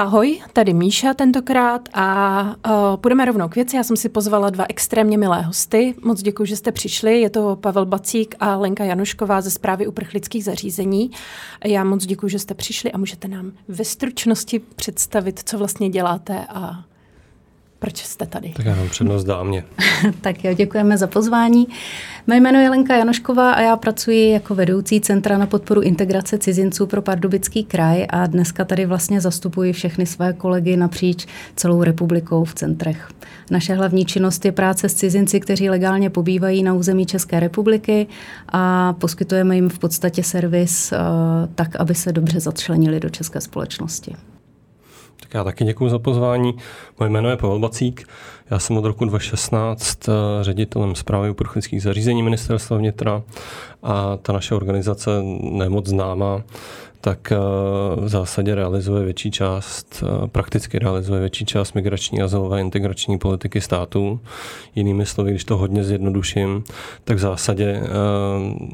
[0.00, 3.76] Ahoj, tady Míša tentokrát a uh, půjdeme rovnou k věci.
[3.76, 5.94] Já jsem si pozvala dva extrémně milé hosty.
[6.02, 7.20] Moc děkuji, že jste přišli.
[7.20, 11.10] Je to Pavel Bacík a Lenka Janušková ze zprávy uprchlických zařízení.
[11.64, 16.46] Já moc děkuji, že jste přišli a můžete nám ve stručnosti představit, co vlastně děláte
[16.48, 16.84] a
[17.80, 18.52] proč jste tady?
[18.56, 19.64] Tak já vám přednost dámě.
[20.20, 21.68] tak jo, děkujeme za pozvání.
[22.26, 26.86] Mé jméno je Lenka Janošková a já pracuji jako vedoucí Centra na podporu integrace cizinců
[26.86, 32.54] pro Pardubický kraj a dneska tady vlastně zastupuji všechny své kolegy napříč celou republikou v
[32.54, 33.08] centrech.
[33.50, 38.06] Naše hlavní činnost je práce s cizinci, kteří legálně pobývají na území České republiky
[38.48, 40.98] a poskytujeme jim v podstatě servis uh,
[41.54, 44.16] tak, aby se dobře začlenili do české společnosti.
[45.30, 46.54] Tak já taky děkuji za pozvání.
[46.98, 48.08] Moje jméno je Pavel Bacík.
[48.50, 53.22] Já jsem od roku 2016 eh, ředitelem zprávy uprchlických zařízení ministerstva vnitra
[53.82, 55.10] a ta naše organizace
[55.42, 56.42] nemoc známá,
[57.00, 57.36] tak eh,
[57.96, 64.20] v zásadě realizuje větší část, eh, prakticky realizuje větší část migrační, azylové integrační politiky států.
[64.74, 66.64] Jinými slovy, když to hodně zjednoduším,
[67.04, 67.88] tak v zásadě eh,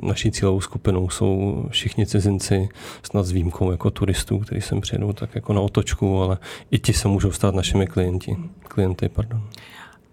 [0.03, 2.69] naší cílovou skupinou jsou všichni cizinci,
[3.03, 6.39] snad s výjimkou jako turistů, kteří sem přijedou tak jako na otočku, ale
[6.71, 8.37] i ti se můžou stát našimi klienti.
[8.63, 9.09] klienty.
[9.09, 9.41] Pardon.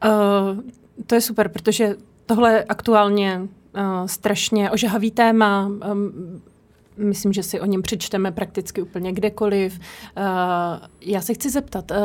[0.05, 0.59] Uh,
[1.08, 5.72] to je super, protože tohle je aktuálně uh, strašně ožahavý téma.
[5.92, 6.42] Um,
[6.97, 9.80] Myslím, že si o něm přečteme prakticky úplně kdekoliv.
[10.17, 10.22] Eh,
[11.02, 11.95] já se chci zeptat, eh,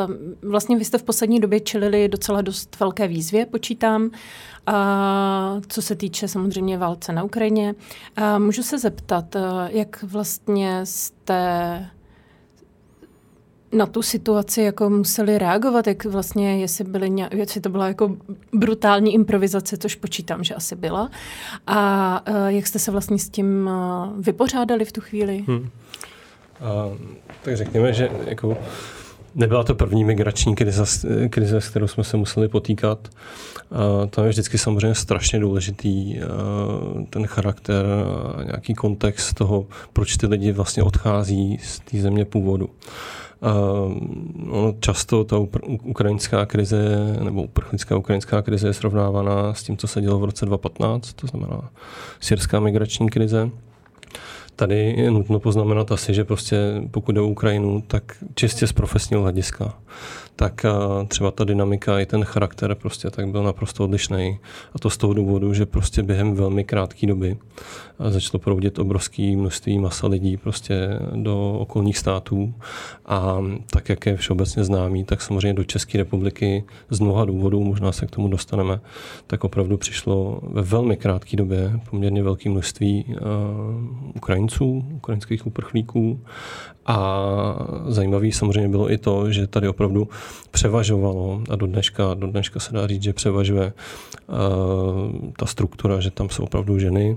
[0.42, 4.11] vlastně vy jste v poslední době čelili docela dost velké výzvě, počítám,
[5.69, 7.75] co se týče samozřejmě válce na Ukrajině.
[8.39, 11.91] Můžu se zeptat, eh, jak vlastně jste
[13.72, 18.16] na tu situaci jako museli reagovat, jak vlastně, jestli, byly nějak, jestli to byla jako
[18.52, 21.10] brutální improvizace, což počítám, že asi byla.
[21.66, 25.44] A uh, jak jste se vlastně s tím uh, vypořádali v tu chvíli?
[25.48, 25.69] Hmm.
[26.60, 26.88] A,
[27.42, 28.59] tak řekněme, že jako
[29.34, 30.84] nebyla to první migrační krize,
[31.28, 33.09] krize, s kterou jsme se museli potýkat.
[33.70, 36.20] A tam je vždycky samozřejmě strašně důležitý
[37.10, 37.87] ten charakter
[38.38, 42.70] a nějaký kontext toho, proč ty lidi vlastně odchází z té země původu.
[43.41, 45.37] Uh, často ta
[45.82, 50.47] ukrajinská krize nebo uprchlická ukrajinská krize je srovnávaná s tím, co se dělo v roce
[50.47, 51.71] 2015, to znamená
[52.21, 53.50] syrská migrační krize.
[54.58, 56.56] Tady je nutno poznamenat asi, že prostě
[56.91, 59.74] pokud jde o Ukrajinu, tak čistě z profesního hlediska
[60.38, 60.66] tak
[61.08, 64.38] třeba ta dynamika i ten charakter prostě tak byl naprosto odlišný.
[64.74, 67.36] A to z toho důvodu, že prostě během velmi krátké doby
[68.08, 72.54] začalo proudit obrovské množství masa lidí prostě do okolních států.
[73.06, 73.38] A
[73.70, 78.06] tak, jak je všeobecně známý, tak samozřejmě do České republiky z mnoha důvodů, možná se
[78.06, 78.80] k tomu dostaneme,
[79.26, 83.16] tak opravdu přišlo ve velmi krátké době poměrně velké množství uh,
[84.16, 84.47] Ukrajinců,
[84.94, 86.20] ukrajinských uprchlíků.
[86.86, 87.20] A
[87.86, 90.09] zajímavý samozřejmě bylo i to, že tady opravdu
[90.50, 93.72] převažovalo a do dneška, do dneška se dá říct, že převažuje
[94.26, 97.16] uh, ta struktura, že tam jsou opravdu ženy,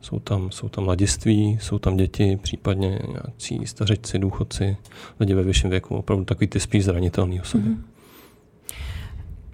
[0.00, 4.76] jsou tam, jsou tam mladiství, jsou tam děti, případně nějací stařečci, důchodci,
[5.20, 7.68] lidi ve vyšším věku, opravdu takový ty spíš zranitelný osoby.
[7.68, 7.89] Mm-hmm.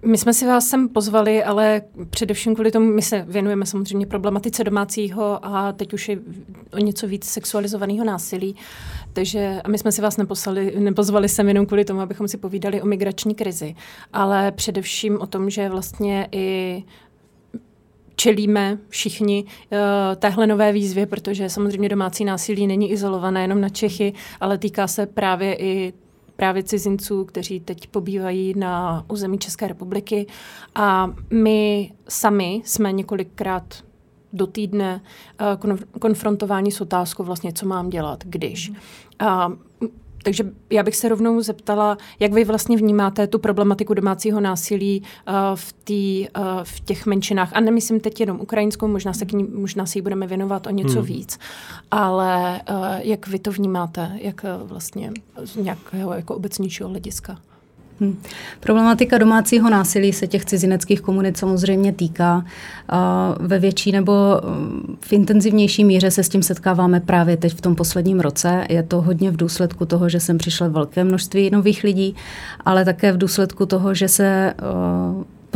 [0.03, 4.65] My jsme si vás sem pozvali, ale především kvůli tomu, my se věnujeme samozřejmě problematice
[4.65, 6.19] domácího a teď už je
[6.73, 8.57] o něco víc sexualizovaného násilí.
[9.13, 12.83] Takže a my jsme si vás neposlali, nepozvali sem jenom kvůli tomu, abychom si povídali
[12.83, 13.75] o migrační krizi,
[14.13, 16.85] ale především o tom, že vlastně i
[18.17, 19.79] čelíme všichni uh,
[20.17, 25.07] téhle nové výzvě, protože samozřejmě domácí násilí není izolované jenom na Čechy, ale týká se
[25.07, 25.93] právě i
[26.37, 30.27] právě cizinců, kteří teď pobývají na území České republiky.
[30.75, 33.75] A my sami jsme několikrát
[34.33, 35.01] do týdne
[35.61, 38.73] uh, konfrontováni s otázkou vlastně, co mám dělat, když.
[39.19, 39.53] A
[40.27, 45.35] takže já bych se rovnou zeptala, jak vy vlastně vnímáte tu problematiku domácího násilí uh,
[45.55, 47.51] v, tý, uh, v těch menšinách.
[47.53, 50.71] A nemyslím teď jenom ukrajinskou, možná se, k ní, možná si ji budeme věnovat o
[50.71, 51.05] něco hmm.
[51.05, 51.39] víc.
[51.91, 55.13] Ale uh, jak vy to vnímáte, jak uh, vlastně
[55.45, 57.39] z nějakého jako obecnějšího hlediska?
[58.01, 58.23] Hmm.
[58.61, 62.45] Problematika domácího násilí se těch cizineckých komunit samozřejmě týká.
[63.41, 64.13] Ve větší nebo
[64.45, 68.67] mm, v intenzivnější míře se s tím setkáváme právě teď v tom posledním roce.
[68.69, 72.15] Je to hodně v důsledku toho, že sem přišlo velké množství nových lidí,
[72.65, 74.55] ale také v důsledku toho, že se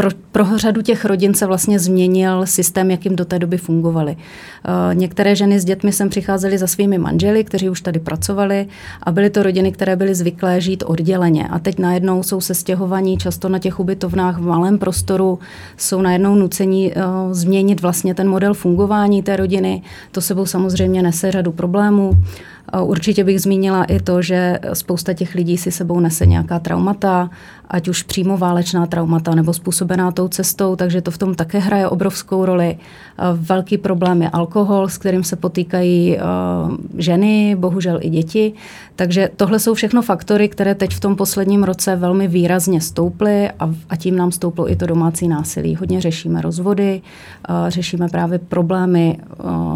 [0.01, 4.17] pro, pro řadu těch rodin se vlastně změnil systém, jakým do té doby fungovaly.
[4.17, 8.67] Uh, některé ženy s dětmi sem přicházely za svými manželi, kteří už tady pracovali
[9.03, 11.49] a byly to rodiny, které byly zvyklé žít odděleně.
[11.49, 15.39] A teď najednou jsou se stěhovaní často na těch ubytovnách v malém prostoru,
[15.77, 19.83] jsou najednou nuceni uh, změnit vlastně ten model fungování té rodiny.
[20.13, 22.13] To sebou samozřejmě nese řadu problémů.
[22.83, 27.31] Určitě bych zmínila i to, že spousta těch lidí si sebou nese nějaká traumata,
[27.71, 31.89] ať už přímo válečná traumata nebo způsobená tou cestou, takže to v tom také hraje
[31.89, 32.79] obrovskou roli.
[33.35, 36.19] Velký problém je alkohol, s kterým se potýkají
[36.99, 38.53] ženy, bohužel i děti.
[38.97, 43.51] Takže tohle jsou všechno faktory, které teď v tom posledním roce velmi výrazně stouply
[43.91, 45.77] a, tím nám stouplo i to domácí násilí.
[45.77, 47.03] Hodně řešíme rozvody,
[47.69, 49.19] řešíme právě problémy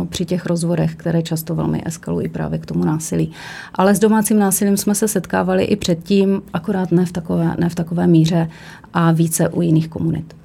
[0.08, 3.32] při těch rozvodech, které často velmi eskalují právě k tomu násilí.
[3.75, 7.75] Ale s domácím násilím jsme se setkávali i předtím, akorát ne v takové, ne v
[7.75, 8.50] takové míře
[8.92, 10.36] a více u jiných komunit.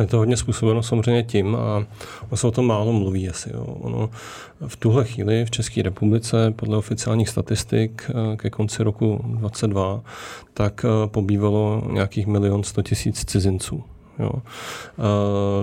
[0.00, 1.86] Je to hodně způsobeno samozřejmě tím a
[2.36, 3.50] se o tom málo mluví asi.
[3.54, 3.64] Jo.
[3.64, 4.10] Ono
[4.66, 10.02] v tuhle chvíli v České republice podle oficiálních statistik eh, ke konci roku 2022
[10.54, 13.84] tak eh, pobývalo nějakých milion sto tisíc cizinců.
[14.20, 14.30] Jo.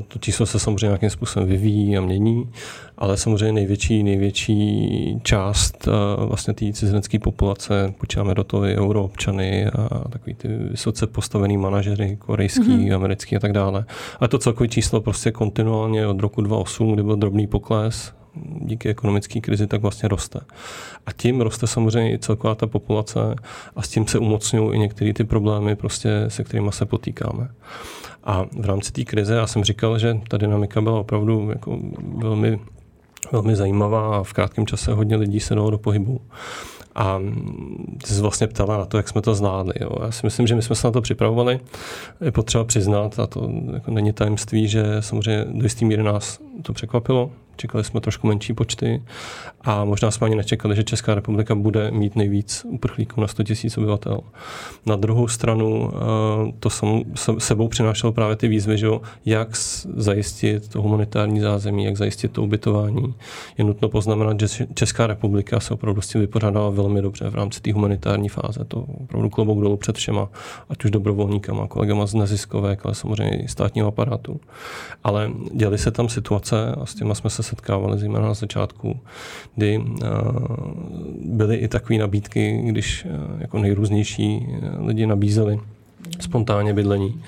[0.08, 2.50] To číslo se samozřejmě nějakým způsobem vyvíjí a mění,
[2.98, 5.88] ale samozřejmě největší, největší část
[6.18, 12.16] vlastně té cizinecké populace, počítáme do toho i euroobčany a takový ty vysoce postavený manažery,
[12.16, 12.96] korejský, mm-hmm.
[12.96, 13.86] americký a tak dále.
[14.20, 18.14] A to celkové číslo prostě kontinuálně od roku 2008, kdy byl drobný pokles,
[18.62, 20.40] díky ekonomické krizi, tak vlastně roste.
[21.06, 23.20] A tím roste samozřejmě i celková ta populace
[23.76, 27.50] a s tím se umocňují i některé ty problémy, prostě, se kterými se potýkáme.
[28.28, 31.80] A v rámci té krize já jsem říkal, že ta dynamika byla opravdu jako
[32.18, 32.60] velmi,
[33.32, 36.22] velmi zajímavá a v krátkém čase hodně lidí se dalo do pohybu.
[36.96, 37.20] A
[38.04, 39.74] ty jsi vlastně ptala na to, jak jsme to znali.
[39.80, 39.90] Jo.
[40.04, 41.60] Já si myslím, že my jsme se na to připravovali.
[42.22, 46.74] Je potřeba přiznat, a to jako není tajemství, že samozřejmě do jistý míry nás to
[46.74, 49.04] překvapilo, Čekali jsme trošku menší počty
[49.62, 53.74] a možná jsme ani nečekali, že Česká republika bude mít nejvíc uprchlíků na 100 000
[53.78, 54.20] obyvatel.
[54.86, 56.70] Na druhou stranu eh, to
[57.40, 58.88] sebou přinášelo právě ty výzvy, že
[59.26, 59.50] jak
[59.96, 63.14] zajistit to humanitární zázemí, jak zajistit to ubytování.
[63.58, 67.62] Je nutno poznamenat, že Česká republika se opravdu s tím vypořádala velmi dobře v rámci
[67.62, 68.66] té humanitární fáze.
[68.68, 70.30] To opravdu klobouk dolů před všema,
[70.70, 74.40] ať už dobrovolníkama, kolegama z neziskovek, ale samozřejmě i státního aparátu.
[75.04, 79.00] Ale děly se tam situace a s těma jsme se setkávali zejména na začátku,
[79.56, 79.88] kdy uh,
[81.26, 85.60] byly i takové nabídky, když uh, jako nejrůznější uh, lidi nabízeli
[86.20, 87.22] spontánně bydlení,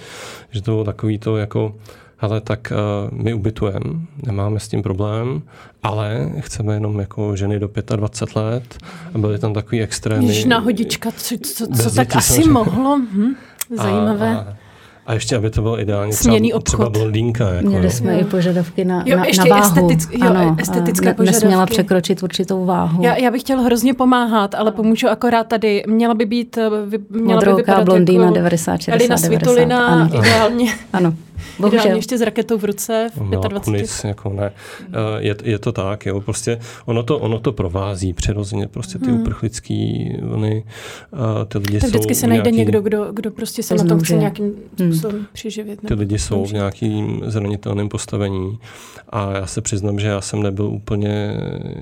[0.52, 1.76] že to bylo takový to jako
[2.20, 2.74] ale tak
[3.12, 5.42] uh, my ubytujeme, nemáme s tím problém,
[5.84, 8.78] ale chceme jenom jako ženy do 25 let
[9.14, 10.28] a byly tam takový extrémy.
[10.28, 12.98] Jež náhodička, co, co, co tak asi mohlo?
[12.98, 13.36] Hm,
[13.78, 14.36] zajímavé.
[14.36, 14.58] A, a
[15.10, 16.64] a ještě, aby to bylo ideálně třeba, obchod.
[16.64, 17.50] třeba blondýnka.
[17.50, 18.20] Jako, Měli jsme jo.
[18.20, 19.90] i požadavky na, jo, na, ještě na váhu.
[19.90, 21.46] Estetic, jo, ano, estetické ne, požadavky.
[21.46, 23.04] Nesměla překročit určitou váhu.
[23.04, 25.84] Já, já bych chtěla hrozně pomáhat, ale pomůžu akorát tady.
[25.88, 26.58] Měla by být
[27.10, 29.28] měla Modrouka, by vypadat blondýna, jako 90, 60, Elina 90.
[29.28, 30.10] Svitolina, ano.
[30.20, 30.74] ideálně.
[30.94, 31.14] ano.
[31.60, 31.80] Bohužel.
[31.80, 33.64] Ideálně ještě s raketou v ruce v no, 25.
[33.64, 34.52] Kunis, jako ne.
[34.82, 39.06] Eh, je, je, to tak, jo, prostě ono to, ono to provází přirozeně, prostě ty
[39.06, 39.22] hmm.
[39.22, 40.64] uprchlický vlny,
[41.14, 44.00] eh, ty lidi tak vždycky se najde nějaký, někdo, kdo, kdo prostě se na tom
[44.00, 44.94] chce nějakým hmm.
[44.94, 45.26] způsobem hmm.
[45.34, 45.80] přiživit.
[45.88, 48.60] Ty lidi jsou v nějakým zranitelném postavení
[49.10, 51.38] a já se přiznám, že já jsem nebyl úplně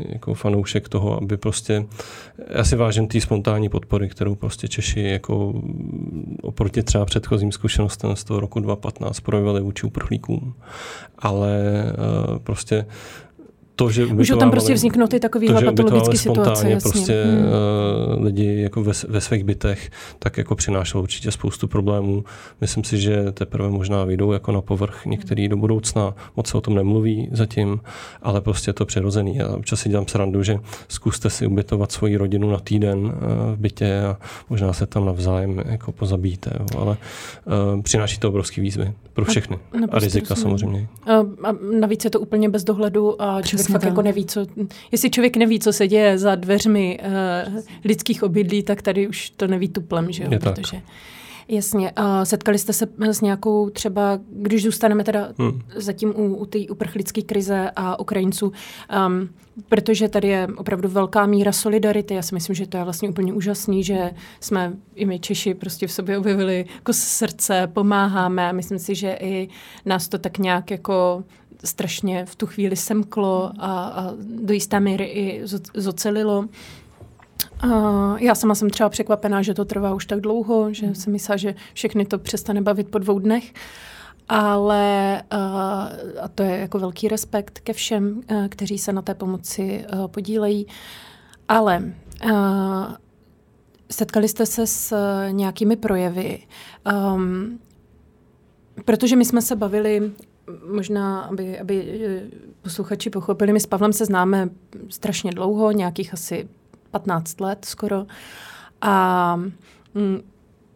[0.09, 1.85] jako fanoušek toho, aby prostě,
[2.49, 5.53] já si vážím té spontánní podpory, kterou prostě Češi jako
[6.41, 10.53] oproti třeba předchozím zkušenostem z toho roku 2015 projevili vůči uprchlíkům.
[11.19, 11.83] Ale
[12.29, 12.85] uh, prostě
[13.77, 16.69] to, že Můžou tam prostě vzniknout i takovýhle patologické situace.
[16.69, 16.91] Jasně.
[16.91, 17.45] prostě hmm.
[18.17, 22.23] uh, lidi jako ve, ve svých bytech, tak jako přinášelo určitě spoustu problémů.
[22.61, 26.13] Myslím si, že teprve možná vyjdou jako na povrch některý do budoucna.
[26.35, 27.79] Moc se o tom nemluví zatím,
[28.21, 29.35] ale prostě je to přirozený.
[29.35, 33.11] Já občas si dělám srandu, že zkuste si ubytovat svoji rodinu na týden uh,
[33.53, 34.17] v bytě a
[34.49, 36.51] možná se tam navzájem jako pozabíte.
[36.59, 36.65] Jo.
[36.79, 36.97] Ale
[37.75, 39.57] uh, přináší to obrovské výzvy pro všechny.
[39.57, 40.87] A, a rizika samozřejmě.
[41.05, 41.13] A,
[41.49, 44.45] a navíc je to úplně bez dohledu a člověk fakt jako neví, co,
[44.91, 46.99] jestli člověk neví, co se děje za dveřmi
[47.47, 50.29] uh, lidských obydlí, tak tady už to neví tuplem, že jo?
[50.31, 50.83] Je Protože, tak.
[51.47, 51.91] Jasně.
[51.95, 55.61] A setkali jste se s nějakou třeba, když zůstaneme teda hmm.
[55.75, 58.45] zatím u, u té uprchlické krize a Ukrajinců,
[59.07, 59.29] um,
[59.69, 62.13] protože tady je opravdu velká míra solidarity.
[62.13, 65.87] Já si myslím, že to je vlastně úplně úžasný, že jsme i my Češi prostě
[65.87, 69.49] v sobě objevili jako srdce, pomáháme a myslím si, že i
[69.85, 71.23] nás to tak nějak jako
[71.63, 75.41] strašně v tu chvíli semklo a, a do jisté míry i
[75.73, 76.45] zocelilo.
[77.65, 81.37] Uh, já sama jsem třeba překvapená, že to trvá už tak dlouho, že jsem myslela,
[81.37, 83.53] že všechny to přestane bavit po dvou dnech.
[84.29, 85.39] Ale uh,
[86.21, 90.07] a to je jako velký respekt ke všem, uh, kteří se na té pomoci uh,
[90.07, 90.67] podílejí.
[91.47, 91.83] Ale
[92.25, 92.31] uh,
[93.91, 96.39] setkali jste se s uh, nějakými projevy,
[97.15, 97.59] um,
[98.85, 100.11] protože my jsme se bavili
[100.73, 102.01] možná, aby, aby
[102.61, 104.49] posluchači pochopili, my s Pavlem se známe
[104.89, 106.47] strašně dlouho, nějakých asi
[106.91, 108.05] 15 let skoro.
[108.81, 109.35] A
[109.93, 110.21] mm,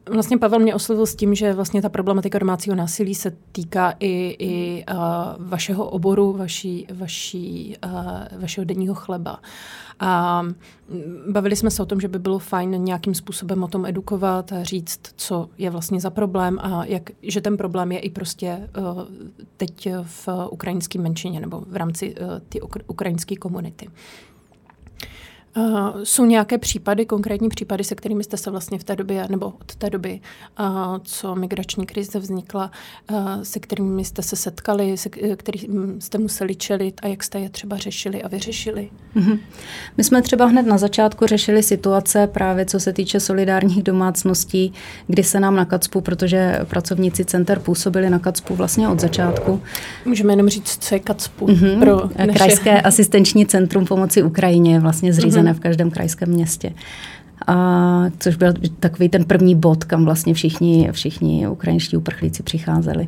[0.10, 4.36] Vlastně Pavel mě oslovil s tím, že vlastně ta problematika domácího násilí se týká i,
[4.40, 4.98] i uh,
[5.40, 9.40] vašeho oboru, vaší, vaší, uh, vašeho denního chleba.
[10.00, 10.44] A
[11.32, 14.64] bavili jsme se o tom, že by bylo fajn nějakým způsobem o tom edukovat a
[14.64, 19.04] říct, co je vlastně za problém a jak, že ten problém je i prostě uh,
[19.58, 23.88] teď v ukrajinské menšině nebo v rámci uh, ty ukrajinské komunity.
[25.58, 29.46] Uh, jsou nějaké případy, konkrétní případy, se kterými jste se vlastně v té době, nebo
[29.46, 30.20] od té doby,
[30.60, 32.72] uh, co migrační krize vznikla,
[33.12, 37.50] uh, se kterými jste se setkali, se kterými jste museli čelit a jak jste je
[37.50, 38.90] třeba řešili a vyřešili?
[39.16, 39.40] Mm-hmm.
[39.98, 44.74] My jsme třeba hned na začátku řešili situace právě co se týče solidárních domácností,
[45.08, 49.62] kdy se nám na Kacpu, protože pracovníci center působili na Kacpu vlastně od začátku.
[50.06, 51.48] Můžeme jenom říct, co je Kacpu?
[51.48, 51.80] Mm-hmm.
[51.80, 52.32] Pro naše...
[52.32, 55.41] Krajské asistenční centrum pomoci Ukrajině, vlastně zřízené mm-hmm.
[55.54, 56.74] V každém krajském městě.
[57.48, 63.06] A, což byl takový ten první bod, kam vlastně všichni, všichni ukrajinští uprchlíci přicházeli.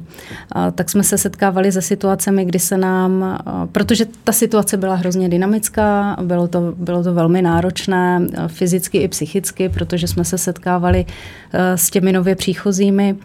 [0.51, 4.95] A, tak jsme se setkávali se situacemi, kdy se nám, a, protože ta situace byla
[4.95, 11.05] hrozně dynamická, bylo to, bylo to velmi náročné fyzicky i psychicky, protože jsme se setkávali
[11.05, 13.15] a, s těmi nově příchozími,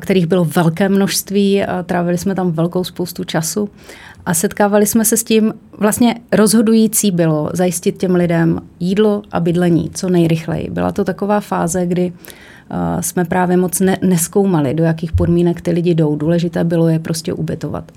[0.00, 3.70] kterých bylo velké množství, a trávili jsme tam velkou spoustu času
[4.26, 9.90] a setkávali jsme se s tím, vlastně rozhodující bylo zajistit těm lidem jídlo a bydlení
[9.94, 10.70] co nejrychleji.
[10.70, 15.70] Byla to taková fáze, kdy uh, jsme právě moc ne, neskoumali, do jakých podmínek ty
[15.70, 16.16] lidi jdou.
[16.16, 17.92] Důležité bylo je prostě ubytovat.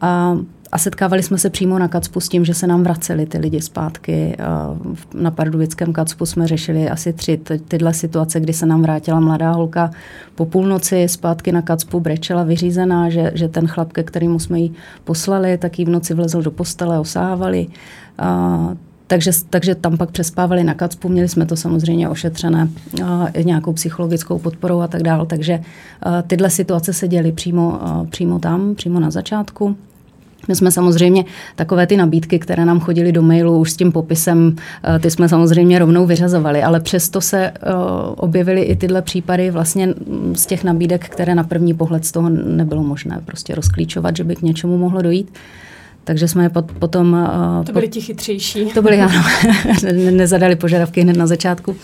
[0.00, 0.38] A
[0.72, 3.60] a setkávali jsme se přímo na Kacpu s tím, že se nám vraceli ty lidi
[3.60, 4.36] zpátky.
[5.14, 9.90] Na pardubickém Kacpu jsme řešili asi tři tyhle situace, kdy se nám vrátila mladá holka
[10.34, 14.72] po půlnoci zpátky na Kacpu, brečela vyřízená, že, že ten chlap, ke kterému jsme ji
[15.04, 17.66] poslali, tak jí v noci vlezl do postele, osávali.
[18.18, 18.74] A,
[19.06, 22.68] takže, takže tam pak přespávali na Kacpu, měli jsme to samozřejmě ošetřené
[23.04, 25.26] a, nějakou psychologickou podporou a tak dále.
[25.26, 25.60] Takže
[26.02, 29.76] a, tyhle situace se děly přímo, a, přímo tam, přímo na začátku.
[30.48, 31.24] My jsme samozřejmě
[31.56, 35.28] takové ty nabídky, které nám chodily do mailu už s tím popisem, eh, ty jsme
[35.28, 37.54] samozřejmě rovnou vyřazovali, ale přesto se eh,
[38.16, 39.94] objevily i tyhle případy vlastně
[40.34, 44.36] z těch nabídek, které na první pohled z toho nebylo možné prostě rozklíčovat, že by
[44.36, 45.32] k něčemu mohlo dojít.
[46.04, 47.28] Takže jsme je potom...
[47.60, 48.66] Eh, to byli ti chytřejší.
[48.66, 49.22] To byli, ano,
[50.10, 51.76] nezadali požadavky hned na začátku.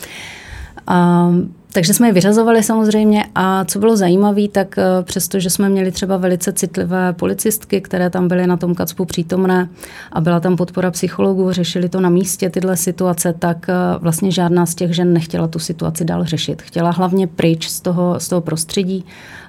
[0.87, 1.29] A
[1.73, 5.93] takže jsme je vyřazovali samozřejmě a co bylo zajímavé, tak eh, přesto, že jsme měli
[5.93, 9.69] třeba velice citlivé policistky, které tam byly na tom kacpu přítomné
[10.13, 14.67] a byla tam podpora psychologů, řešili to na místě tyhle situace, tak eh, vlastně žádná
[14.67, 16.63] z těch žen nechtěla tu situaci dál řešit.
[16.63, 19.05] Chtěla hlavně pryč z toho, z toho prostředí,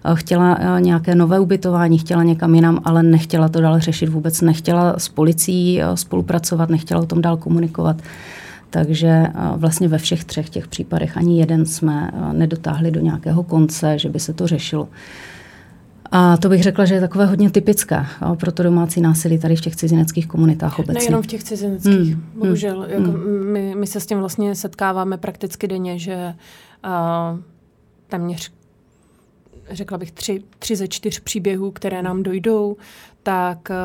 [0.06, 4.96] eh, chtěla nějaké nové ubytování, chtěla někam jinam, ale nechtěla to dál řešit vůbec, nechtěla
[4.98, 7.96] s policií spolupracovat, nechtěla o tom dál komunikovat.
[8.70, 9.24] Takže
[9.56, 14.20] vlastně ve všech třech těch případech ani jeden jsme nedotáhli do nějakého konce, že by
[14.20, 14.90] se to řešilo.
[16.12, 18.06] A to bych řekla, že je takové hodně typické
[18.40, 20.94] pro to domácí násilí tady v těch cizineckých komunitách obecně.
[20.94, 22.24] Nejenom v těch cizineckých, hmm.
[22.36, 22.82] bohužel.
[22.82, 22.92] Hmm.
[22.92, 23.18] Jako
[23.54, 26.36] my, my se s tím vlastně setkáváme prakticky denně, že
[26.86, 27.40] uh,
[28.08, 28.52] téměř
[29.72, 32.78] řekla bych, tři, tři ze čtyř příběhů, které nám dojdou,
[33.30, 33.76] tak eh,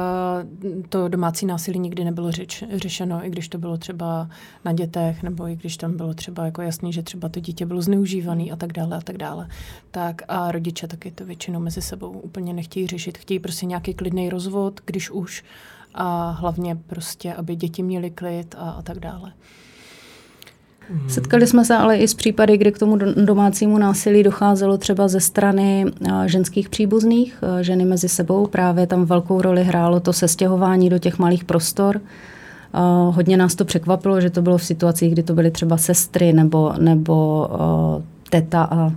[0.89, 4.29] to domácí násilí nikdy nebylo řeč, řešeno, i když to bylo třeba
[4.65, 7.83] na dětech, nebo i když tam bylo třeba jako jasný, že třeba to dítě bylo
[7.83, 9.49] zneužívané a tak dále a tak dále.
[9.91, 13.19] Tak a rodiče taky to většinou mezi sebou úplně nechtějí řešit.
[13.19, 15.45] Chtějí prostě nějaký klidný rozvod, když už,
[15.95, 19.33] a hlavně prostě, aby děti měly klid a, a tak dále.
[21.09, 25.21] Setkali jsme se ale i s případy, kdy k tomu domácímu násilí docházelo třeba ze
[25.21, 25.87] strany
[26.27, 28.47] ženských příbuzných, ženy mezi sebou.
[28.47, 32.01] Právě tam velkou roli hrálo to sestěhování do těch malých prostor.
[33.11, 36.73] Hodně nás to překvapilo, že to bylo v situacích, kdy to byly třeba sestry nebo,
[36.79, 37.49] nebo
[38.31, 38.93] teta a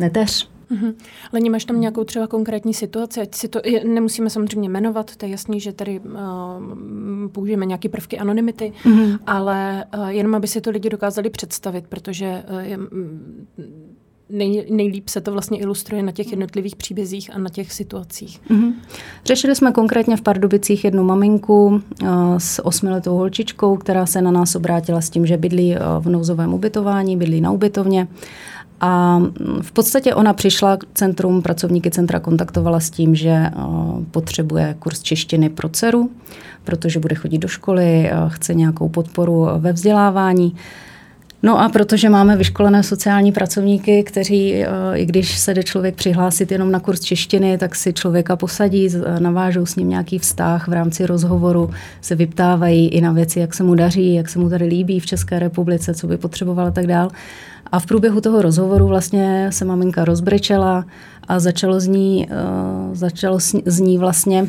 [0.00, 0.51] neteř.
[0.72, 0.94] Mm-hmm.
[1.32, 3.20] Lení, máš tam nějakou třeba konkrétní situaci?
[3.20, 7.88] Ať si to je, nemusíme samozřejmě jmenovat, to je jasný, že tady uh, použijeme nějaké
[7.88, 9.18] prvky anonymity, mm-hmm.
[9.26, 12.78] ale uh, jenom aby si to lidi dokázali představit, protože uh, je,
[14.30, 18.40] nej, nejlíp se to vlastně ilustruje na těch jednotlivých příbězích a na těch situacích.
[18.50, 18.72] Mm-hmm.
[19.24, 21.80] Řešili jsme konkrétně v Pardubicích jednu maminku uh,
[22.38, 26.54] s osmiletou holčičkou, která se na nás obrátila s tím, že bydlí uh, v nouzovém
[26.54, 28.08] ubytování, bydlí na ubytovně
[28.84, 29.22] a
[29.60, 33.52] v podstatě ona přišla k centrum, pracovníky centra kontaktovala s tím, že eh,
[34.10, 36.10] potřebuje kurz češtiny pro dceru,
[36.64, 40.54] protože bude chodit do školy, chce nějakou podporu ve vzdělávání.
[41.42, 46.52] No a protože máme vyškolené sociální pracovníky, kteří, eh, i když se jde člověk přihlásit
[46.52, 51.06] jenom na kurz češtiny, tak si člověka posadí, navážou s ním nějaký vztah v rámci
[51.06, 51.70] rozhovoru,
[52.00, 55.06] se vyptávají i na věci, jak se mu daří, jak se mu tady líbí v
[55.06, 57.10] České republice, co by potřeboval a tak dál.
[57.72, 60.84] A v průběhu toho rozhovoru vlastně se maminka rozbrečela
[61.28, 64.48] a začalo z ní, uh, začalo z ní vlastně uh,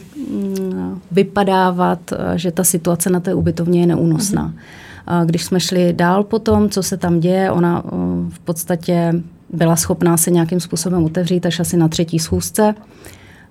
[1.12, 4.48] vypadávat, uh, že ta situace na té ubytovně je neúnosná.
[4.48, 5.26] Mm-hmm.
[5.26, 7.84] Když jsme šli dál po tom, co se tam děje, ona
[8.30, 9.14] v podstatě
[9.54, 12.76] byla schopná se nějakým způsobem otevřít až asi na třetí schůzce,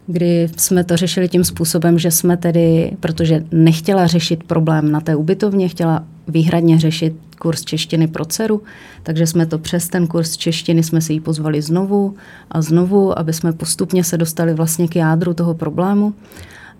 [0.06, 5.16] kdy jsme to řešili tím způsobem, že jsme tedy, protože nechtěla řešit problém na té
[5.16, 8.62] ubytovně, chtěla výhradně řešit kurz češtiny pro dceru,
[9.02, 12.14] takže jsme to přes ten kurz češtiny jsme si ji pozvali znovu
[12.50, 16.14] a znovu, aby jsme postupně se dostali vlastně k jádru toho problému.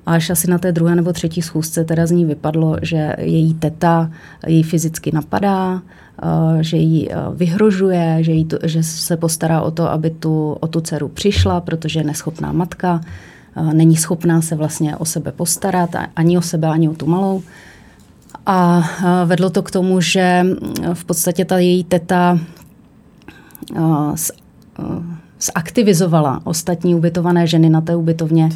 [0.07, 4.11] Až asi na té druhé nebo třetí schůzce teda z ní vypadlo, že její teta
[4.47, 5.83] ji fyzicky napadá,
[6.23, 10.53] eh, že ji eh, vyhrožuje, že, jí to, že se postará o to, aby tu,
[10.61, 13.01] o tu dceru přišla, protože je neschopná matka,
[13.57, 17.43] eh, není schopná se vlastně o sebe postarat, ani o sebe, ani o tu malou.
[18.47, 18.85] A
[19.25, 20.47] vedlo to k tomu, že
[20.93, 22.39] v podstatě ta její teta
[24.15, 24.33] s,
[25.41, 28.49] zaktivizovala ostatní ubytované ženy na té ubytovně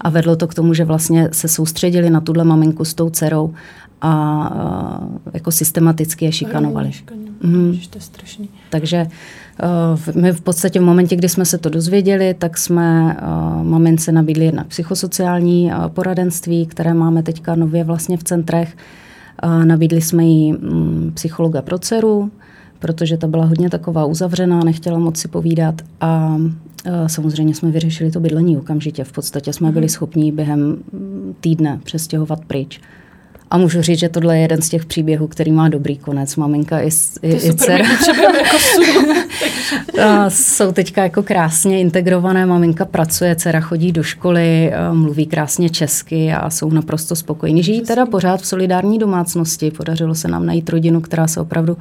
[0.00, 3.54] a vedlo to k tomu, že vlastně se soustředili na tuhle maminku s tou dcerou
[4.02, 4.50] a
[5.34, 6.90] jako systematicky je šikanovali.
[7.42, 7.78] Mm.
[7.90, 8.48] To je strašný.
[8.70, 9.06] Takže
[10.16, 14.12] uh, my v podstatě v momentě, kdy jsme se to dozvěděli, tak jsme uh, mamince
[14.12, 18.74] nabídli jednak psychosociální uh, poradenství, které máme teďka nově vlastně v centrech.
[18.74, 18.80] Uh,
[19.64, 22.30] nabídli jsme jí um, psychologa pro dceru,
[22.78, 26.38] protože ta byla hodně taková uzavřená, nechtěla moc si povídat a
[27.06, 29.04] samozřejmě jsme vyřešili to bydlení okamžitě.
[29.04, 29.88] V podstatě jsme byli mhm.
[29.88, 30.76] schopni během
[31.40, 32.80] týdne přestěhovat pryč.
[33.50, 36.36] A můžu říct, že tohle je jeden z těch příběhů, který má dobrý konec.
[36.36, 36.90] Maminka i,
[37.22, 37.84] i, i dcera.
[37.88, 37.96] jako
[40.28, 42.46] Jsou teďka jako krásně integrované.
[42.46, 47.62] Maminka pracuje, dcera chodí do školy, mluví krásně česky a jsou naprosto spokojení.
[47.62, 49.70] Žijí teda pořád v solidární domácnosti.
[49.70, 51.76] Podařilo se nám najít rodinu, která se opravdu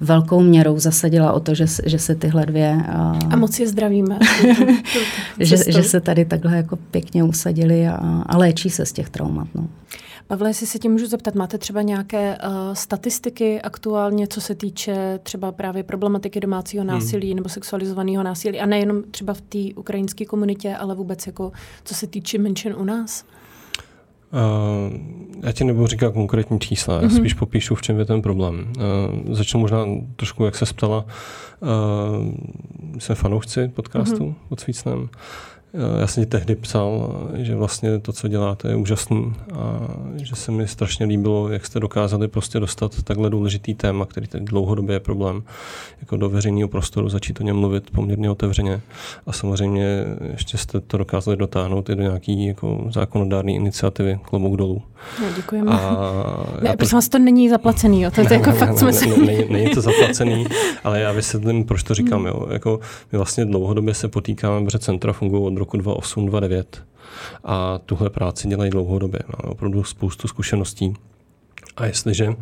[0.00, 2.84] velkou měrou zasadila o to, že, že se tyhle dvě...
[3.30, 4.18] A moc je zdravíme.
[5.40, 9.48] že, že se tady takhle jako pěkně usadili a, a léčí se z těch traumat.
[9.54, 9.68] No.
[10.32, 15.20] Pavle, jestli se tě můžu zeptat, máte třeba nějaké uh, statistiky aktuálně, co se týče
[15.22, 16.90] třeba právě problematiky domácího hmm.
[16.92, 17.36] násilí hmm.
[17.36, 21.52] nebo sexualizovaného násilí a nejenom třeba v té ukrajinské komunitě, ale vůbec jako
[21.84, 23.24] co se týče menšin u nás?
[24.32, 24.98] Uh,
[25.42, 27.16] já ti nebudu říkat konkrétní čísla, já mm-hmm.
[27.16, 28.72] spíš popíšu, v čem je ten problém.
[28.76, 29.84] Uh, začnu možná
[30.16, 31.06] trošku, jak se ptala.
[31.60, 34.34] Uh, jsme fanoušci podcastu mm-hmm.
[34.48, 35.08] pod Svícnem.
[35.12, 35.51] Eh,
[36.00, 40.68] já jsem tehdy psal, že vlastně to, co děláte, je úžasný a že se mi
[40.68, 45.42] strašně líbilo, jak jste dokázali prostě dostat takhle důležitý téma, který teď dlouhodobě je problém,
[46.00, 48.80] jako do veřejného prostoru, začít o něm mluvit poměrně otevřeně.
[49.26, 54.82] A samozřejmě ještě jste to dokázali dotáhnout i do nějaký jako zákonodárné iniciativy, klobouk dolů.
[55.20, 55.72] No, děkujeme.
[55.72, 58.10] A ne, prosím vás, to není zaplacený, jo?
[58.10, 59.26] To, ne, to jako ne, fakt ne, jsme si...
[59.26, 60.46] Není, není to zaplacený,
[60.84, 62.18] ale já vysvětlím, proč to říkám.
[62.18, 62.26] Hmm.
[62.26, 62.46] Jo?
[62.50, 62.80] Jako
[63.12, 66.64] my vlastně dlouhodobě se potýkáme, protože centra fungují od roku 2008-2009
[67.44, 69.20] a tuhle práci dělají dlouhodobě.
[69.26, 70.94] Máme opravdu spoustu zkušeností.
[71.76, 72.34] A jestliže uh,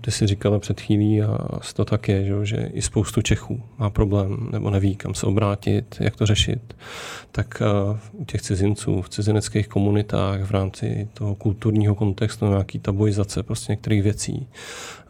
[0.00, 1.38] ty si říkala před chvílí, a
[1.74, 6.16] to tak je, že, i spoustu Čechů má problém nebo neví, kam se obrátit, jak
[6.16, 6.76] to řešit,
[7.32, 13.42] tak uh, u těch cizinců v cizineckých komunitách v rámci toho kulturního kontextu, nějaký tabuizace
[13.42, 14.48] prostě některých věcí,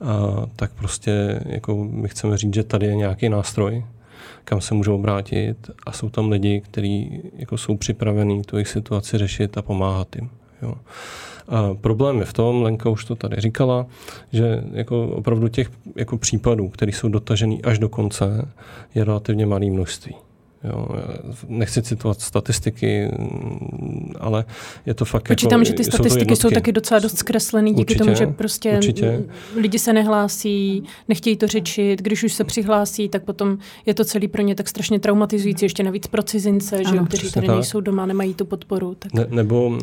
[0.01, 0.09] uh,
[0.57, 3.85] tak prostě jako my chceme říct, že tady je nějaký nástroj,
[4.45, 9.19] kam se můžou obrátit a jsou tam lidi, kteří jako jsou připravení tu jejich situaci
[9.19, 10.31] řešit a pomáhat jim.
[10.63, 10.75] Jo.
[11.49, 13.87] A problém je v tom, Lenka už to tady říkala,
[14.33, 18.49] že jako opravdu těch jako případů, které jsou dotažený až do konce,
[18.95, 20.15] je relativně malé množství.
[20.67, 20.89] Jo,
[21.49, 23.11] nechci citovat statistiky,
[24.21, 24.45] ale
[24.87, 27.81] je to fakt Počítám, jako, že ty statistiky jsou, jsou taky docela dost zkreslený díky
[27.81, 29.23] určitě, tomu, že prostě určitě.
[29.57, 34.29] lidi se nehlásí, nechtějí to řečit, když už se přihlásí, tak potom je to celý
[34.29, 37.57] pro ně tak strašně traumatizující, ještě navíc pro cizince, ano, že, kteří tady tak.
[37.57, 38.97] nejsou doma, nemají tu podporu.
[38.99, 39.15] Tak...
[39.15, 39.79] Ne, nebo uh,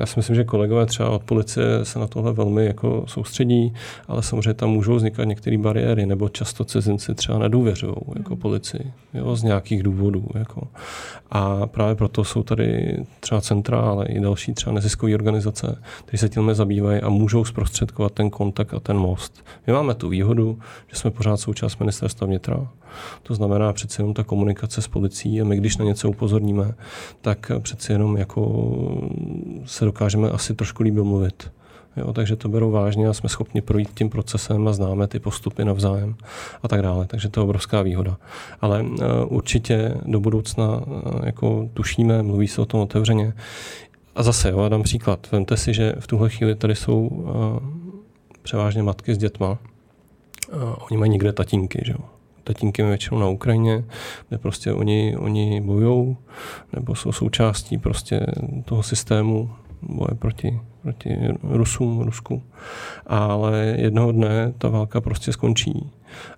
[0.00, 3.74] já si myslím, že kolegové třeba od policie se na tohle velmi jako soustředí,
[4.08, 8.40] ale samozřejmě tam můžou vznikat některé bariéry, nebo často cizinci třeba nedůvěřují jako hmm.
[8.40, 10.38] policii, jo, z nějakých důvodů důvodů.
[10.38, 10.68] Jako.
[11.30, 16.28] A právě proto jsou tady třeba centra, ale i další třeba neziskové organizace, které se
[16.28, 19.44] tím zabývají a můžou zprostředkovat ten kontakt a ten most.
[19.66, 22.68] My máme tu výhodu, že jsme pořád součást ministerstva vnitra.
[23.22, 26.74] To znamená přeci jenom ta komunikace s policií a my, když na něco upozorníme,
[27.20, 28.74] tak přeci jenom jako
[29.64, 31.50] se dokážeme asi trošku líbě mluvit.
[31.98, 35.64] Jo, takže to berou vážně a jsme schopni projít tím procesem a známe ty postupy
[35.64, 36.16] navzájem
[36.62, 37.06] a tak dále.
[37.06, 38.16] Takže to je obrovská výhoda.
[38.60, 38.96] Ale uh,
[39.28, 43.32] určitě do budoucna uh, jako tušíme, mluví se o tom otevřeně.
[44.14, 45.28] A zase, jo, já dám příklad.
[45.32, 47.32] Vemte si, že v tuhle chvíli tady jsou uh,
[48.42, 49.58] převážně matky s dětma.
[50.90, 51.98] Oni mají někde tatínky, že jo
[52.48, 53.84] tatínky většinou na Ukrajině,
[54.28, 56.16] kde prostě oni, oni bojují,
[56.72, 58.26] nebo jsou součástí prostě
[58.64, 59.50] toho systému
[59.82, 62.42] boje proti, proti Rusům, Rusku.
[63.06, 65.90] Ale jednoho dne ta válka prostě skončí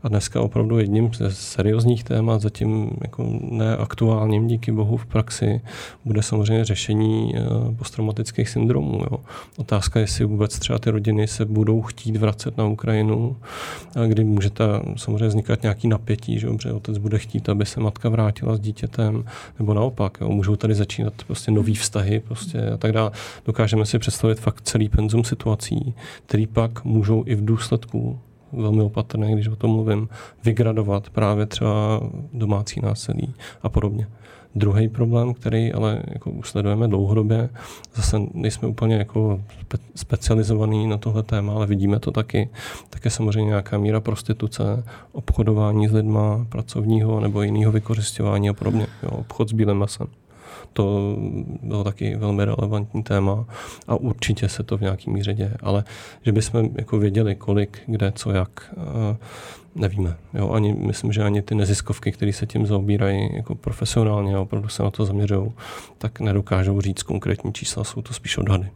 [0.03, 5.61] a dneska opravdu jedním ze seriózních témat, zatím jako neaktuálním díky bohu v praxi,
[6.05, 7.41] bude samozřejmě řešení eh,
[7.75, 9.01] posttraumatických syndromů.
[9.11, 9.19] Jo.
[9.57, 13.37] Otázka, jestli vůbec třeba ty rodiny se budou chtít vracet na Ukrajinu,
[14.07, 18.09] kdy může ta, samozřejmě vznikat nějaký napětí, že dobře, otec bude chtít, aby se matka
[18.09, 19.25] vrátila s dítětem,
[19.59, 20.29] nebo naopak, jo.
[20.29, 23.11] můžou tady začínat prostě nový vztahy prostě a tak dále.
[23.47, 25.95] Dokážeme si představit fakt celý penzum situací,
[26.27, 28.19] který pak můžou i v důsledku
[28.53, 30.09] velmi opatrné, když o tom mluvím,
[30.45, 32.01] vygradovat právě třeba
[32.33, 34.07] domácí násilí a podobně.
[34.55, 37.49] Druhý problém, který ale jako sledujeme dlouhodobě,
[37.95, 42.49] zase nejsme úplně jako spe, specializovaný na tohle téma, ale vidíme to taky,
[42.91, 48.87] tak je samozřejmě nějaká míra prostituce, obchodování s lidma, pracovního nebo jiného vykořišťování a podobně.
[49.03, 50.07] Jo, obchod s bílým masem.
[50.73, 51.17] To
[51.63, 53.47] bylo taky velmi relevantní téma
[53.89, 55.57] a určitě se to v nějaký míře děje.
[55.63, 55.85] Ale
[56.23, 58.75] že bychom jako věděli, kolik, kde, co, jak,
[59.75, 60.17] nevíme.
[60.35, 64.69] Jo, ani, myslím, že ani ty neziskovky, které se tím zaobírají jako profesionálně a opravdu
[64.69, 65.53] se na to zaměřují,
[65.99, 68.71] tak nedokážou říct konkrétní čísla, jsou to spíš odhady.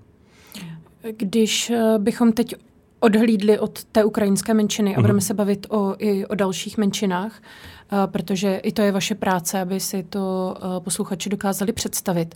[1.17, 2.55] Když eh, bychom teď
[3.01, 5.21] odhlídli od té ukrajinské menšiny a budeme mhm.
[5.21, 7.74] se bavit o, i o dalších menšinách, uh,
[8.07, 12.35] protože i to je vaše práce, aby si to uh, posluchači dokázali představit.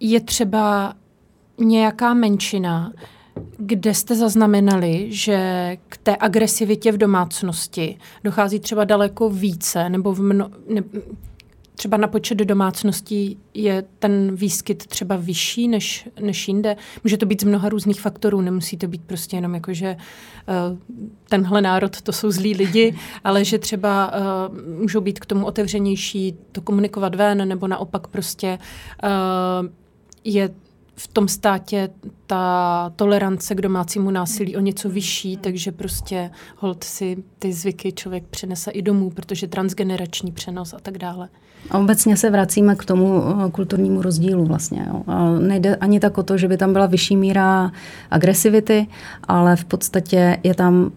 [0.00, 0.94] Je třeba
[1.58, 2.92] nějaká menšina,
[3.58, 5.38] kde jste zaznamenali, že
[5.88, 10.82] k té agresivitě v domácnosti dochází třeba daleko více, nebo v mno, ne,
[11.80, 16.76] třeba na počet domácností je ten výskyt třeba vyšší než, než jinde.
[17.04, 20.78] Může to být z mnoha různých faktorů, nemusí to být prostě jenom jako, že uh,
[21.28, 26.34] tenhle národ to jsou zlí lidi, ale že třeba uh, můžou být k tomu otevřenější
[26.52, 28.58] to komunikovat ven, nebo naopak prostě
[29.02, 29.68] uh,
[30.24, 30.50] je
[30.96, 31.90] v tom státě
[32.26, 38.24] ta tolerance k domácímu násilí o něco vyšší, takže prostě hold si ty zvyky člověk
[38.30, 41.28] přenese i domů, protože transgenerační přenos a tak dále.
[41.70, 44.86] A obecně se vracíme k tomu eh, kulturnímu rozdílu vlastně.
[44.88, 45.02] Jo.
[45.06, 47.72] A nejde ani tak o to, že by tam byla vyšší míra
[48.10, 48.86] agresivity,
[49.24, 50.90] ale v podstatě je tam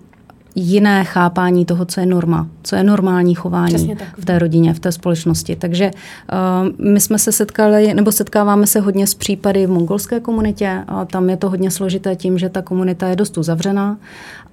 [0.55, 4.91] jiné chápání toho, co je norma, co je normální chování v té rodině, v té
[4.91, 5.55] společnosti.
[5.55, 10.83] Takže uh, my jsme se setkali, nebo setkáváme se hodně s případy v mongolské komunitě
[10.87, 13.97] a tam je to hodně složité tím, že ta komunita je dost uzavřená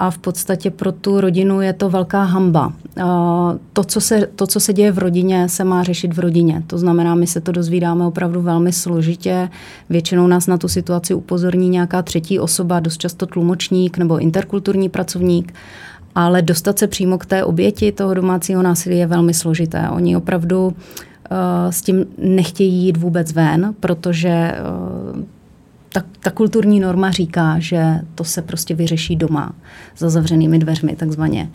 [0.01, 2.67] a v podstatě pro tu rodinu je to velká hamba.
[2.67, 3.05] Uh,
[3.73, 6.63] to, co se, to, co se děje v rodině, se má řešit v rodině.
[6.67, 9.49] To znamená, my se to dozvídáme opravdu velmi složitě.
[9.91, 15.55] Většinou nás na tu situaci upozorní nějaká třetí osoba, dost často tlumočník nebo interkulturní pracovník
[16.15, 19.89] ale dostat se přímo k té oběti toho domácího násilí je velmi složité.
[19.91, 20.73] Oni opravdu uh,
[21.71, 24.53] s tím nechtějí jít vůbec ven, protože
[25.15, 25.23] uh,
[25.93, 29.53] ta, ta kulturní norma říká, že to se prostě vyřeší doma
[29.97, 31.51] za zavřenými dveřmi takzvaně.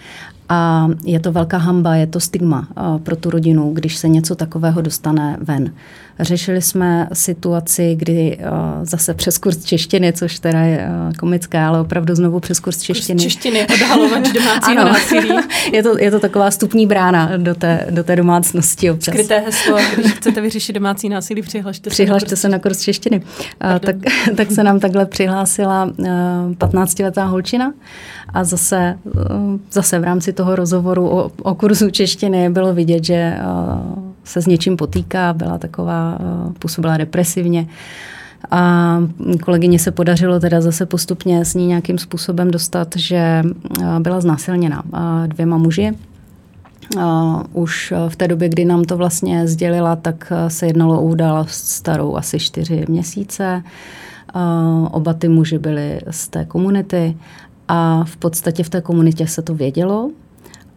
[0.50, 4.36] A je to velká hamba, je to stigma uh, pro tu rodinu, když se něco
[4.36, 5.74] takového dostane ven.
[6.20, 11.80] Řešili jsme situaci, kdy uh, zase přes kurz češtiny, což teda je uh, komické, ale
[11.80, 13.24] opravdu znovu přes kurz češtiny.
[13.24, 15.30] Kurz češtiny, odhalovač domácího ano, násilí.
[15.74, 19.14] je, to, je to taková stupní brána do té, do té domácnosti občas.
[19.14, 21.94] Skryté heslo, když chcete vyřešit domácí násilí, přihlašte se.
[21.94, 23.22] Přihlašte se na kurz češtiny.
[23.80, 23.96] Tak,
[24.36, 26.06] tak se nám takhle přihlásila uh,
[26.52, 27.74] 15-letá holčina
[28.34, 29.00] a zase,
[29.72, 34.48] zase v rámci toho rozhovoru o, o kurzu češtiny bylo vidět, že uh, se s
[34.48, 37.68] něčím potýká, byla taková, uh, působila depresivně.
[38.52, 38.98] A
[39.44, 44.84] kolegyně se podařilo teda zase postupně s ní nějakým způsobem dostat, že uh, byla znásilněna
[45.28, 45.92] dvěma muži.
[46.96, 51.68] Uh, už v té době, kdy nám to vlastně sdělila, tak se jednalo o událost
[51.68, 53.64] starou asi čtyři měsíce.
[54.36, 57.18] Uh, oba ty muži byli z té komunity
[57.68, 60.10] a v podstatě v té komunitě se to vědělo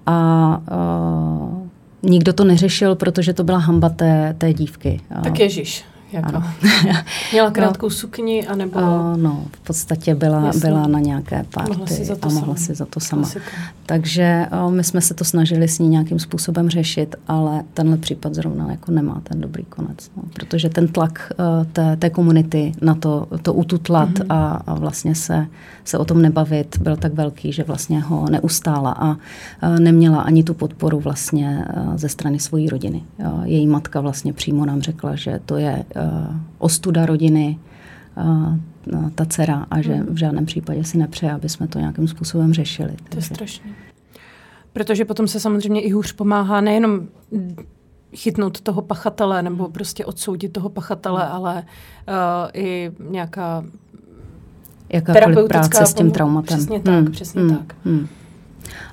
[0.09, 1.69] a uh,
[2.03, 5.01] nikdo to neřešil, protože to byla hamba té, té dívky.
[5.23, 5.85] Tak ježiš.
[6.13, 6.29] Jaká?
[6.29, 6.45] Ano.
[7.33, 7.91] Měla krátkou no.
[7.91, 8.81] sukni, anebo...
[8.81, 13.01] Uh, no, v podstatě byla, byla na nějaké party mohla a mohla si za to
[13.01, 13.23] sama.
[13.23, 13.51] Klasika.
[13.87, 18.35] Takže uh, my jsme se to snažili s ní nějakým způsobem řešit, ale tenhle případ
[18.35, 20.11] zrovna jako nemá ten dobrý konec.
[20.17, 24.35] No, protože ten tlak uh, té, té komunity na to, to ututlat mm-hmm.
[24.35, 25.47] a, a vlastně se,
[25.85, 29.17] se o tom nebavit byl tak velký, že vlastně ho neustála a uh,
[29.79, 33.03] neměla ani tu podporu vlastně uh, ze strany svojí rodiny.
[33.19, 35.85] Uh, její matka vlastně přímo nám řekla, že to je
[36.59, 37.59] ostuda rodiny,
[38.17, 38.57] uh,
[39.15, 42.97] ta dcera a že v žádném případě si nepřeje, aby jsme to nějakým způsobem řešili.
[43.09, 43.71] To je strašné.
[44.73, 47.09] Protože potom se samozřejmě i hůř pomáhá nejenom
[48.17, 51.33] chytnout toho pachatele nebo prostě odsoudit toho pachatele, hmm.
[51.33, 51.63] ale
[52.09, 52.15] uh,
[52.55, 53.65] i nějaká
[54.93, 56.59] Jakákoliv práce s tím traumatem.
[56.59, 57.13] Přesně tak, hmm.
[57.13, 57.57] přesně hmm.
[57.57, 57.77] tak.
[57.85, 58.09] Hmm.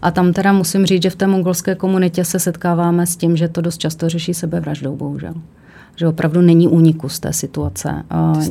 [0.02, 3.48] A tam teda musím říct, že v té mongolské komunitě se setkáváme s tím, že
[3.48, 5.34] to dost často řeší sebevraždou, bohužel
[5.96, 8.04] že opravdu není úniku z té situace.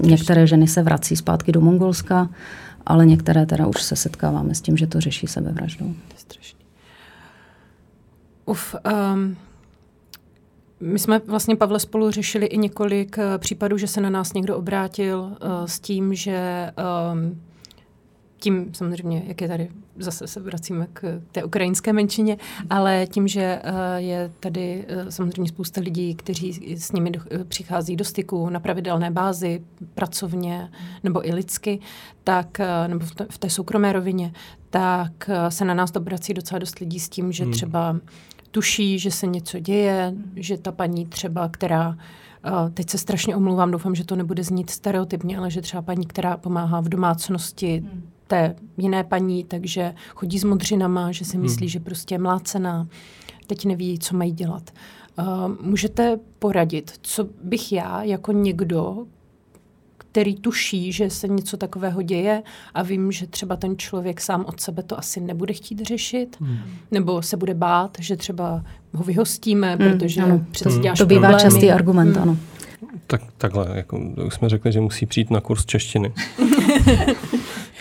[0.02, 2.28] Některé ženy se vrací zpátky do Mongolska,
[2.86, 5.86] ale některé teda už se setkáváme s tím, že to řeší sebevraždou.
[5.86, 6.60] To je strašný.
[8.46, 8.74] Uf,
[9.14, 9.36] um,
[10.80, 14.56] my jsme vlastně, Pavle, spolu řešili i několik uh, případů, že se na nás někdo
[14.56, 16.70] obrátil uh, s tím, že
[17.12, 17.40] um,
[18.38, 22.36] tím samozřejmě, jak je tady, zase se vracíme k té ukrajinské menšině,
[22.70, 27.96] ale tím, že eh, je tady eh, samozřejmě spousta lidí, kteří s nimi eh, přichází
[27.96, 29.62] do styku na pravidelné bázi,
[29.94, 30.70] pracovně
[31.04, 31.80] nebo i lidsky,
[32.24, 34.32] tak, nebo v té soukromé rovině,
[34.70, 37.52] tak se na nás obrací docela dost lidí s tím, že hmm.
[37.52, 37.96] třeba
[38.50, 41.98] tuší, že se něco děje, že ta paní třeba, která
[42.74, 46.36] teď se strašně omlouvám, doufám, že to nebude znít stereotypně, ale že třeba paní, která
[46.36, 51.42] pomáhá v domácnosti, hmm té jiné paní, takže chodí s modřinama, že si hmm.
[51.42, 52.88] myslí, že prostě je mlácená,
[53.46, 54.70] teď neví, co mají dělat.
[55.18, 55.26] Uh,
[55.60, 59.06] můžete poradit, co bych já jako někdo,
[59.96, 62.42] který tuší, že se něco takového děje
[62.74, 66.58] a vím, že třeba ten člověk sám od sebe to asi nebude chtít řešit, hmm.
[66.90, 70.44] nebo se bude bát, že třeba ho vyhostíme, hmm, protože ano.
[70.50, 70.94] přes hmm.
[70.98, 71.42] To bývá problémy.
[71.42, 72.22] častý argument, hmm.
[72.22, 72.38] ano.
[73.06, 76.12] Tak, takhle, jako už jsme řekli, že musí přijít na kurz češtiny.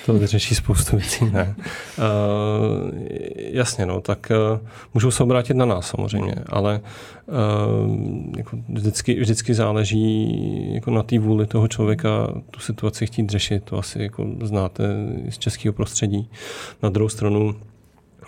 [0.05, 1.55] To vyřeší spoustu věcí, ne.
[1.57, 2.91] Uh,
[3.35, 6.81] jasně, no, tak uh, můžou se obrátit na nás samozřejmě, ale
[7.27, 13.63] uh, jako vždycky, vždycky záleží jako na té vůli toho člověka tu situaci chtít řešit.
[13.63, 14.83] To asi jako znáte
[15.29, 16.29] z českého prostředí.
[16.83, 17.55] Na druhou stranu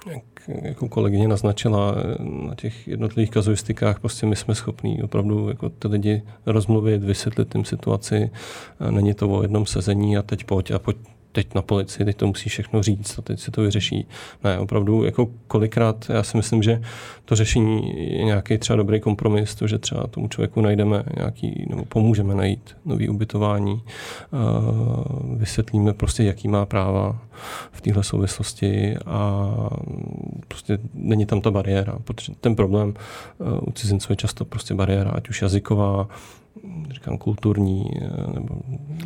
[0.10, 0.24] jak
[0.62, 6.22] jako kolegyně naznačila na těch jednotlivých kazuistikách, prostě my jsme schopní opravdu jako ty lidi
[6.46, 8.32] rozmluvit, vysvětlit tím situaci.
[8.90, 10.98] Není to o jednom sezení a teď pojď a pojď
[11.36, 14.08] teď na policii, teď to musí všechno říct a teď si to vyřeší.
[14.44, 16.82] Ne, opravdu jako kolikrát, já si myslím, že
[17.26, 21.86] to řešení je nějaký třeba dobrý kompromis, to, že třeba tomu člověku najdeme nějaký, nebo
[21.86, 23.82] pomůžeme najít nový ubytování,
[25.38, 27.20] vysvětlíme prostě, jaký má práva
[27.72, 29.50] v téhle souvislosti a
[30.48, 32.94] prostě není tam ta bariéra, protože ten problém
[33.62, 36.08] u cizinců je často prostě bariéra, ať už jazyková,
[36.92, 38.56] říkám, kulturní eh, nebo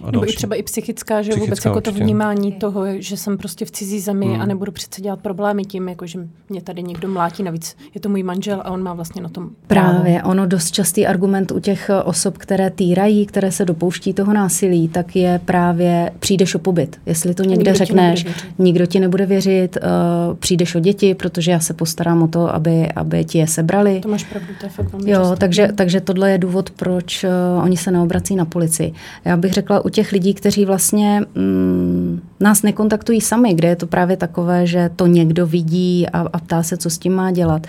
[0.04, 1.98] a Nebo i třeba i psychická, že psychická vůbec jako určitě.
[1.98, 4.42] to vnímání toho, že jsem prostě v cizí zemi hmm.
[4.42, 7.44] a nebudu přece dělat problémy tím, jako že mě tady někdo mlátí.
[7.44, 9.90] Navíc je to můj manžel a on má vlastně na tom právo.
[9.90, 14.34] Právě, ono dost častý argument u těch eh, osob, které týrají, které se dopouští toho
[14.34, 17.00] násilí, tak je právě přijdeš o pobyt.
[17.06, 21.52] Jestli to někde nikdo řekneš, ti nikdo ti nebude věřit, uh, přijdeš o děti, protože
[21.52, 24.00] já se postarám o to, aby, aby ti je sebrali.
[24.00, 27.26] To máš pravdu, to je fakt Jo, takže, takže tohle je důvod, proč
[27.58, 28.94] uh, oni se neobrací na policii.
[29.26, 33.88] Já bych řekla u těch lidí, kteří vlastně mm, nás nekontaktují sami, kde je to
[33.88, 37.68] právě takové, že to někdo vidí a, a ptá se, co s tím má dělat.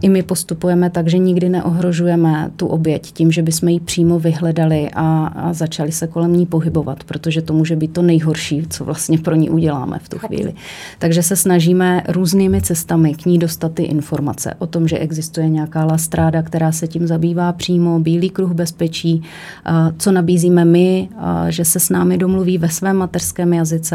[0.00, 4.90] I my postupujeme tak, že nikdy neohrožujeme tu oběť tím, že bychom ji přímo vyhledali
[4.94, 9.18] a, a začali se kolem ní pohybovat, protože to může být to nejhorší, co vlastně
[9.18, 10.54] pro ní uděláme v tu chvíli.
[10.98, 15.84] Takže se snažíme různými cestami k ní dostat ty informace o tom, že existuje nějaká
[15.84, 19.22] lastráda, která se tím zabývá přímo, bílý kruh bezpečí,
[19.98, 21.08] co nabízíme my,
[21.48, 23.87] že se s námi domluví ve svém mateřském jazyce.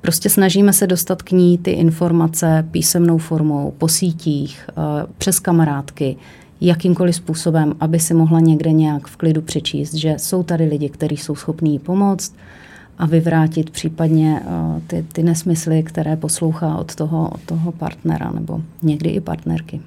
[0.00, 4.72] Prostě snažíme se dostat k ní ty informace písemnou formou, po sítích, eh,
[5.18, 6.16] přes kamarádky,
[6.60, 11.16] jakýmkoliv způsobem, aby si mohla někde nějak v klidu přečíst, že jsou tady lidi, kteří
[11.16, 12.34] jsou schopní pomoct
[12.98, 18.60] a vyvrátit případně uh, ty, ty nesmysly, které poslouchá od toho, od toho partnera nebo
[18.82, 19.80] někdy i partnerky.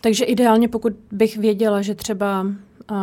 [0.00, 2.96] Takže ideálně, pokud bych věděla, že třeba uh,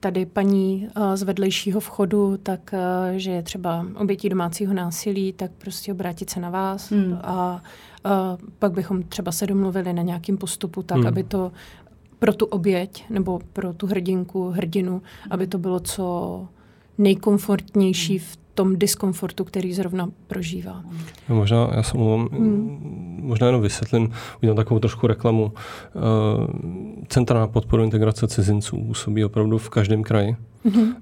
[0.00, 5.50] tady paní uh, z vedlejšího vchodu, tak uh, že je třeba obětí domácího násilí, tak
[5.58, 7.18] prostě obrátit se na vás hmm.
[7.22, 7.62] a
[8.04, 8.10] uh,
[8.58, 11.06] pak bychom třeba se domluvili na nějakým postupu tak, hmm.
[11.06, 11.52] aby to
[12.18, 16.48] pro tu oběť nebo pro tu hrdinku, hrdinu, aby to bylo co
[16.98, 20.82] nejkomfortnější v tom diskomfortu, který zrovna prožívá.
[21.28, 23.18] No, možná, já jsem mluvím, hmm.
[23.22, 24.10] možná jenom vysvětlím,
[24.42, 25.44] udělám takovou trošku reklamu.
[25.44, 25.52] Uh,
[27.08, 30.36] Centra na podporu integrace cizinců působí opravdu v každém kraji.
[30.64, 30.94] Hmm.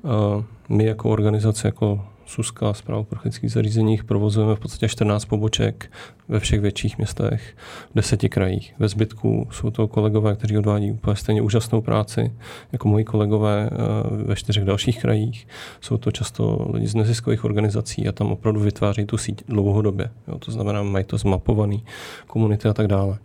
[0.68, 5.90] My jako organizace, jako Suska, zprávu prchlických zařízeních, provozujeme v podstatě 14 poboček
[6.28, 7.56] ve všech větších městech,
[7.90, 8.74] v deseti krajích.
[8.78, 12.32] Ve zbytku jsou to kolegové, kteří odvádí úplně stejně úžasnou práci,
[12.72, 13.76] jako moji kolegové eh,
[14.24, 15.48] ve čtyřech dalších krajích.
[15.80, 20.10] Jsou to často lidi z neziskových organizací a tam opravdu vytváří tu síť dlouhodobě.
[20.28, 21.84] Jo, to znamená, mají to zmapovaný,
[22.26, 23.18] komunity a tak dále.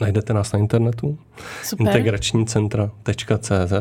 [0.00, 1.18] Najdete nás na internetu
[1.78, 3.72] integračnícentra.cz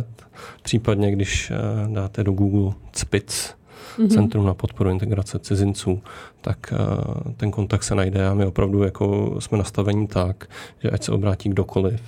[0.61, 1.55] případně když eh,
[1.93, 3.55] dáte do Google CPIC,
[3.97, 4.13] mm-hmm.
[4.13, 6.01] Centrum na podporu integrace cizinců,
[6.41, 10.49] tak uh, ten kontakt se najde a my opravdu jako jsme nastavení tak,
[10.83, 12.01] že ať se obrátí kdokoliv,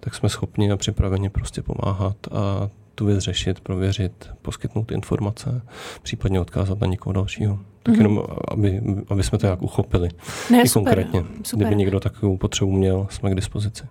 [0.00, 5.62] tak jsme schopni a připraveni prostě pomáhat a tu věc řešit, prověřit, poskytnout informace,
[6.02, 7.58] případně odkázat na někoho dalšího.
[7.82, 7.98] Tak mm-hmm.
[7.98, 10.08] jenom, aby, aby jsme to jak uchopili.
[10.50, 11.24] Ne, I super, konkrétně.
[11.42, 11.66] Super.
[11.66, 13.84] Kdyby někdo takovou potřebu měl, jsme k dispozici.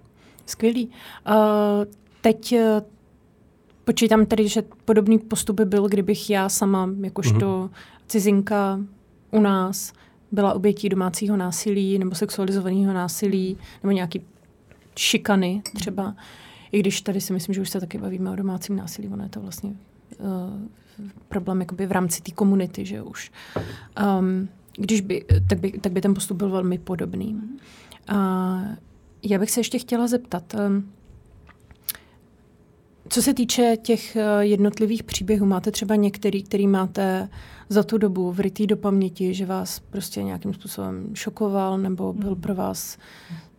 [0.46, 0.88] Skvělý.
[0.88, 1.34] Uh,
[2.22, 2.56] teď
[3.84, 7.70] Počítám tedy, že podobný postup by byl, kdybych já sama, jakožto mm-hmm.
[8.08, 8.80] cizinka
[9.32, 9.94] u nás,
[10.32, 14.22] byla obětí domácího násilí nebo sexualizovaného násilí nebo nějaký
[14.98, 16.16] šikany třeba.
[16.72, 19.30] I když tady si myslím, že už se taky bavíme o domácím násilí, ono je
[19.30, 20.26] to vlastně uh,
[21.28, 23.32] problém jakoby v rámci té komunity, že už.
[24.20, 27.42] Um, když by, tak, by, tak by ten postup byl velmi podobný.
[28.12, 28.18] Uh,
[29.24, 30.92] já bych se ještě chtěla zeptat, um,
[33.12, 37.30] co se týče těch eh, jednotlivých příběhů, máte třeba některý, který máte
[37.70, 42.56] za tu dobu vrytý do paměti, že vás prostě nějakým způsobem šokoval nebo byl pro
[42.56, 42.98] vás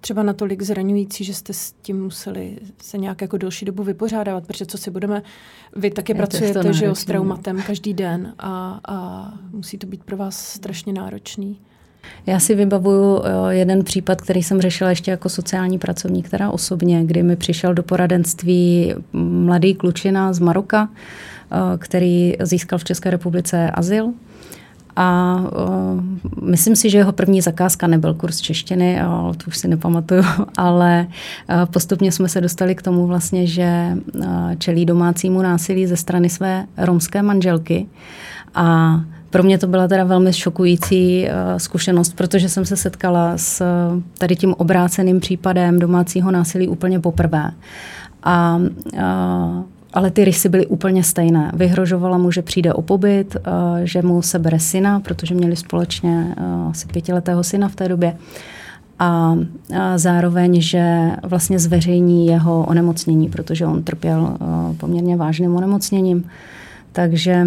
[0.01, 4.67] třeba natolik zraňující, že jste s tím museli se nějak jako delší dobu vypořádávat, protože
[4.67, 5.23] co si budeme,
[5.77, 10.05] vy taky Je pracujete že jo, s traumatem každý den a, a musí to být
[10.05, 11.61] pro vás strašně náročný.
[12.27, 17.05] Já si vybavuju eh, jeden případ, který jsem řešila ještě jako sociální pracovník, která osobně,
[17.05, 23.71] kdy mi přišel do poradenství mladý klučina z Maroka, eh, který získal v České republice
[23.71, 24.13] azyl.
[24.97, 26.01] A uh,
[26.43, 30.23] myslím si, že jeho první zakázka nebyl kurz češtiny, ale to už si nepamatuju,
[30.57, 31.07] ale
[31.71, 33.97] postupně jsme se dostali k tomu vlastně, že
[34.59, 37.87] čelí domácímu násilí ze strany své romské manželky.
[38.55, 38.97] A
[39.33, 44.03] pro mě to byla teda velmi šokující uh, zkušenost, protože jsem se setkala s uh,
[44.19, 47.51] tady tím obráceným případem domácího násilí úplně poprvé.
[48.23, 48.61] A
[48.93, 49.01] uh,
[49.95, 51.53] ale ty rysy byly úplně stejné.
[51.55, 53.37] Vyhrožovala mu, že přijde o pobyt,
[53.85, 56.35] že mu sebere syna, protože měli společně
[56.71, 58.17] asi pětiletého syna v té době.
[58.99, 59.37] A
[59.97, 64.37] zároveň, že vlastně zveřejní jeho onemocnění, protože on trpěl
[64.77, 66.25] poměrně vážným onemocněním.
[66.93, 67.47] Takže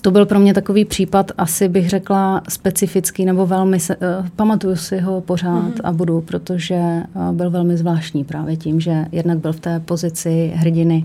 [0.00, 4.76] to byl pro mě takový případ, asi bych řekla specifický, nebo velmi, se, uh, pamatuju
[4.76, 5.80] si ho pořád mm-hmm.
[5.84, 6.80] a budu, protože
[7.14, 11.04] uh, byl velmi zvláštní právě tím, že jednak byl v té pozici hrdiny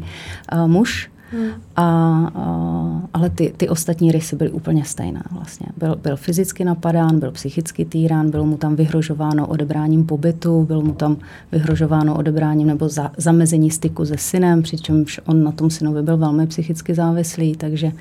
[0.53, 1.49] uh, muž, Hmm.
[1.75, 5.67] A, uh, ale ty, ty ostatní rysy byly úplně stejné vlastně.
[5.77, 10.93] Byl, byl fyzicky napadán, byl psychicky týrán, bylo mu tam vyhrožováno odebráním pobytu, bylo mu
[10.93, 11.17] tam
[11.51, 16.47] vyhrožováno odebráním nebo za, zamezení styku se synem, přičemž on na tom synovi byl velmi
[16.47, 17.91] psychicky závislý, takže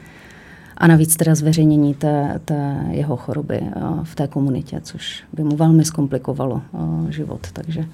[0.83, 3.71] a navíc teda zveřejnění té, té jeho choroby eh,
[4.03, 7.47] v té komunitě, což by mu velmi zkomplikovalo eh, život.
[7.53, 7.85] Takže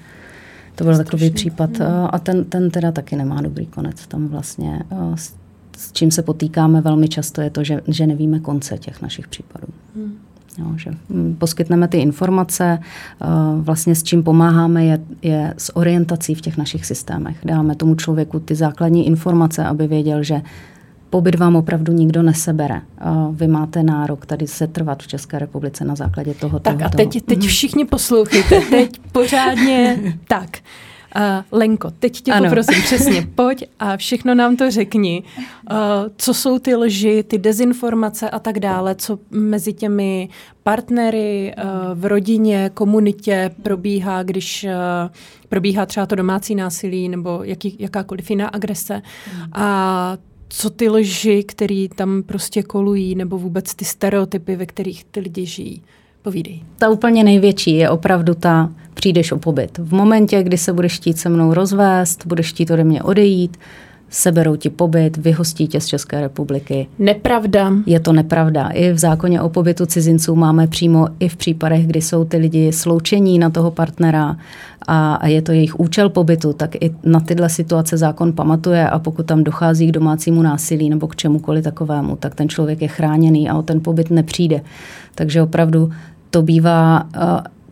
[0.74, 1.04] to byl Strašný.
[1.04, 1.78] takový případ.
[1.78, 1.88] Hmm.
[1.88, 4.06] Eh, a ten, ten teda taky nemá dobrý konec.
[4.06, 4.82] Tam vlastně
[5.14, 5.34] s,
[5.76, 9.66] s čím se potýkáme velmi často je to, že, že nevíme konce těch našich případů.
[9.96, 10.14] Hmm.
[10.58, 12.78] Jo, že hm, poskytneme ty informace,
[13.60, 17.36] vlastně s čím pomáháme je, je s orientací v těch našich systémech.
[17.44, 20.42] Dáme tomu člověku ty základní informace, aby věděl, že
[21.10, 22.82] pobyt vám opravdu nikdo nesebere.
[23.32, 26.58] Vy máte nárok tady se trvat v České republice na základě toho.
[26.58, 27.48] Tak toho, a teď, teď mhm.
[27.48, 30.58] všichni poslouchejte, teď pořádně tak.
[31.16, 32.48] Uh, Lenko, teď tě ano.
[32.48, 35.22] poprosím přesně, pojď a všechno nám to řekni.
[35.70, 35.76] Uh,
[36.16, 40.28] co jsou ty lži, ty dezinformace a tak dále, co mezi těmi
[40.62, 45.10] partnery uh, v rodině, komunitě probíhá, když uh,
[45.48, 49.02] probíhá třeba to domácí násilí nebo jaký, jakákoliv jiná agrese.
[49.32, 49.50] Hmm.
[49.52, 50.16] A
[50.48, 55.46] co ty lži, které tam prostě kolují, nebo vůbec ty stereotypy, ve kterých ty lidi
[55.46, 55.82] žijí.
[56.22, 56.62] Povídej.
[56.78, 59.78] Ta úplně největší je opravdu ta, přijdeš o pobyt.
[59.78, 63.56] V momentě, kdy se budeš chtít se mnou rozvést, budeš chtít ode mě odejít,
[64.10, 66.86] seberou ti pobyt, vyhostí tě z České republiky.
[66.98, 67.72] Nepravda.
[67.86, 68.68] Je to nepravda.
[68.68, 72.72] I v zákoně o pobytu cizinců máme přímo i v případech, kdy jsou ty lidi
[72.72, 74.36] sloučení na toho partnera
[74.86, 78.98] a, a je to jejich účel pobytu, tak i na tyhle situace zákon pamatuje a
[78.98, 83.48] pokud tam dochází k domácímu násilí nebo k čemukoliv takovému, tak ten člověk je chráněný
[83.48, 84.60] a o ten pobyt nepřijde.
[85.14, 85.90] Takže opravdu
[86.30, 87.08] to bývá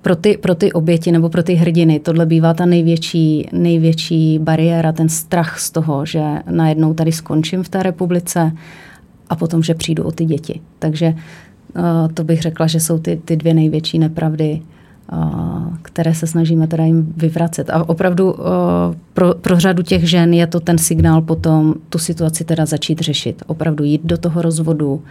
[0.07, 4.93] pro ty, pro ty oběti nebo pro ty hrdiny tohle bývá ta největší, největší bariéra,
[4.93, 8.53] ten strach z toho, že najednou tady skončím v té republice
[9.31, 10.61] a potom, že přijdu o ty děti.
[10.79, 11.15] Takže
[11.77, 11.83] uh,
[12.15, 14.63] to bych řekla, že jsou ty, ty dvě největší nepravdy,
[15.13, 15.19] uh,
[15.83, 17.71] které se snažíme teda jim vyvracet.
[17.71, 18.39] A opravdu uh,
[19.15, 23.43] pro, pro řadu těch žen je to ten signál potom tu situaci teda začít řešit.
[23.47, 25.03] Opravdu jít do toho rozvodu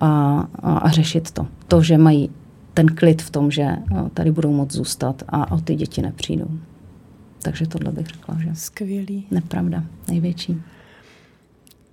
[0.00, 1.46] a, a, a řešit to.
[1.68, 2.30] To, že mají
[2.76, 3.76] ten klid v tom, že
[4.14, 6.50] tady budou moct zůstat a o ty děti nepřijdou.
[7.42, 9.26] Takže tohle bych řekla, že Skvělý.
[9.30, 10.62] nepravda, největší.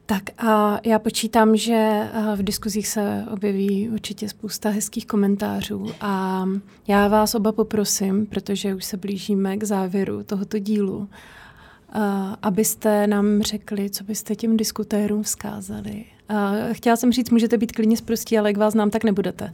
[0.05, 6.45] Tak a já počítám, že v diskuzích se objeví určitě spousta hezkých komentářů a
[6.87, 11.09] já vás oba poprosím, protože už se blížíme k závěru tohoto dílu,
[12.41, 17.97] abyste nám řekli, co byste těm diskutérům vzkázali Uh, chtěla jsem říct, můžete být klidně
[17.97, 19.51] zprostí, ale jak vás znám, tak nebudete.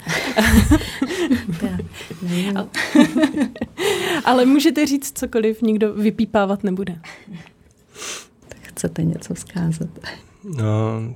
[4.25, 6.99] ale můžete říct cokoliv, nikdo vypípávat nebude.
[8.47, 9.89] Tak chcete něco vzkázat?
[10.43, 10.63] No,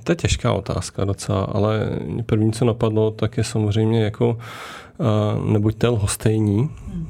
[0.04, 5.88] to je těžká otázka docela, ale první, co napadlo, tak je samozřejmě jako uh, nebuďte
[5.88, 6.70] lhostejní.
[6.88, 7.03] Hmm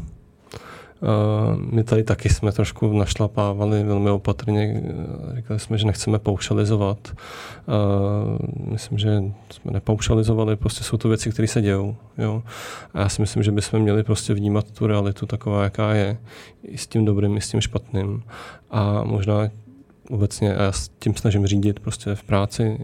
[1.71, 4.83] my tady taky jsme trošku našlapávali velmi opatrně.
[5.37, 7.13] Říkali jsme, že nechceme paušalizovat.
[8.71, 11.97] Myslím, že jsme nepaušalizovali, prostě jsou to věci, které se dějou.
[12.19, 12.43] Jo?
[12.95, 16.17] A já si myslím, že bychom měli prostě vnímat tu realitu taková, jaká je,
[16.63, 18.23] i s tím dobrým, i s tím špatným.
[18.71, 19.49] A možná
[20.11, 22.79] obecně, a já s tím snažím řídit prostě v práci,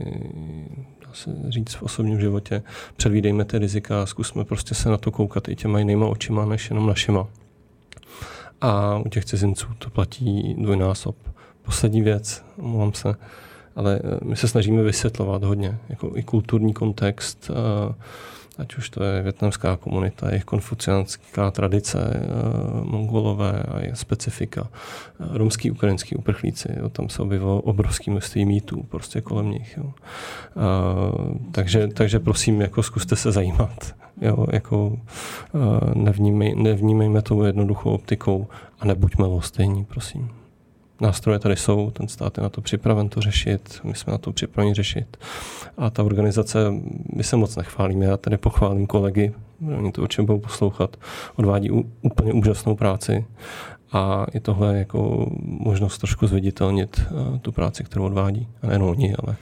[1.12, 2.62] se říct v osobním životě,
[2.96, 6.70] předvídejme ty rizika a zkusme prostě se na to koukat i těma jinýma očima, než
[6.70, 7.26] jenom našima.
[8.60, 11.16] A u těch cizinců to platí dvojnásob.
[11.62, 13.14] Poslední věc, omlouvám se,
[13.76, 17.94] ale eh, my se snažíme vysvětlovat hodně, jako i kulturní kontext, eh,
[18.58, 22.20] ať už to je větnamská komunita, jejich konfuciánská tradice, eh,
[22.84, 24.68] mongolové a jejich specifika,
[25.20, 29.76] romský, ukrajinský uprchlíci, jo, tam se objevilo obrovský množství mýtů prostě kolem nich.
[29.76, 29.84] Jo.
[29.84, 29.94] A,
[31.52, 33.94] takže, takže prosím, jako zkuste se zajímat.
[34.20, 34.98] Jo, jako uh,
[35.94, 38.46] nevnímej, nevnímejme to jednoduchou optikou
[38.80, 40.30] a nebuďme lhostejní, prosím.
[41.00, 44.32] Nástroje tady jsou, ten stát je na to připraven to řešit, my jsme na to
[44.32, 45.16] připraveni řešit.
[45.78, 46.58] A ta organizace,
[47.16, 49.32] my se moc nechválíme, já tady pochválím kolegy,
[49.78, 50.96] oni to určitě budou poslouchat,
[51.36, 51.70] odvádí
[52.02, 53.24] úplně úžasnou práci
[53.92, 58.48] a i tohle jako možnost trošku zviditelnit uh, tu práci, kterou odvádí.
[58.62, 59.36] A nejen oni, ale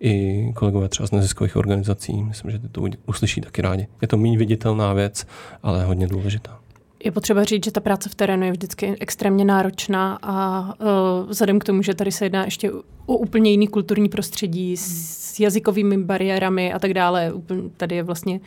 [0.00, 2.22] i kolegové třeba z neziskových organizací.
[2.22, 3.86] Myslím, že ty to uslyší taky rádi.
[4.02, 5.26] Je to méně viditelná věc,
[5.62, 6.58] ale hodně důležitá.
[7.04, 11.58] Je potřeba říct, že ta práce v terénu je vždycky extrémně náročná a uh, vzhledem
[11.58, 12.72] k tomu, že tady se jedná ještě
[13.06, 17.32] o úplně jiný kulturní prostředí s jazykovými bariérami a tak dále,
[17.76, 18.40] tady je vlastně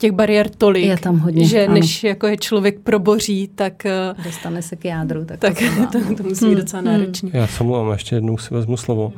[0.00, 1.74] těch bariér tolik, je tam hodně, že ano.
[1.74, 3.86] než jako je člověk proboří, tak...
[3.86, 5.24] Eh, Dostane se k jádru.
[5.24, 5.54] Tak, tak
[5.92, 6.60] to, to musí být hmm.
[6.60, 7.30] docela náročné.
[7.32, 9.12] Já se mluvám, ještě jednou si vezmu slovo.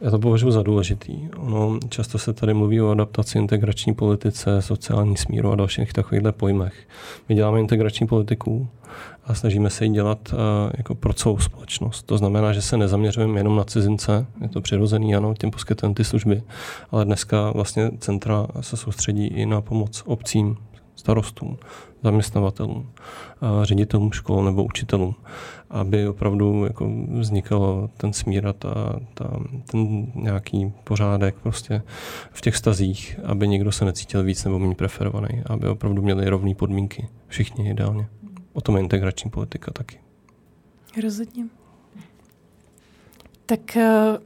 [0.00, 1.28] Já to považuji za důležitý.
[1.36, 6.88] Ono, často se tady mluví o adaptaci, integrační politice, sociální smíru a dalších takovýchhle pojmech.
[7.28, 8.68] My děláme integrační politiku
[9.24, 10.38] a snažíme se ji dělat uh,
[10.76, 12.02] jako pro celou společnost.
[12.02, 16.04] To znamená, že se nezaměřujeme jenom na cizince, je to přirozený, ano, těm poskytujeme ty
[16.04, 16.42] služby,
[16.90, 20.56] ale dneska vlastně centra se soustředí i na pomoc obcím,
[20.96, 21.58] starostům,
[22.06, 22.90] zaměstnavatelům,
[23.62, 25.14] ředitelům škol nebo učitelům,
[25.70, 29.30] aby opravdu jako vznikal ten smír a ta, ta,
[29.70, 31.82] ten nějaký pořádek prostě
[32.32, 36.54] v těch stazích, aby někdo se necítil víc nebo méně preferovaný, aby opravdu měli rovné
[36.54, 38.08] podmínky, všichni ideálně.
[38.52, 39.98] O tom je integrační politika taky.
[41.02, 41.44] Rozhodně.
[43.46, 44.18] Tak eh,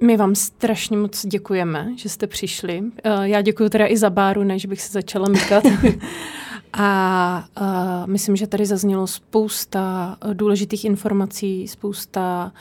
[0.00, 2.82] my vám strašně moc děkujeme, že jste přišli.
[3.04, 5.64] Eh, já děkuji teda i za Báru, než bych se začala mykat.
[6.72, 7.66] A uh,
[8.06, 12.52] myslím, že tady zaznělo spousta důležitých informací, spousta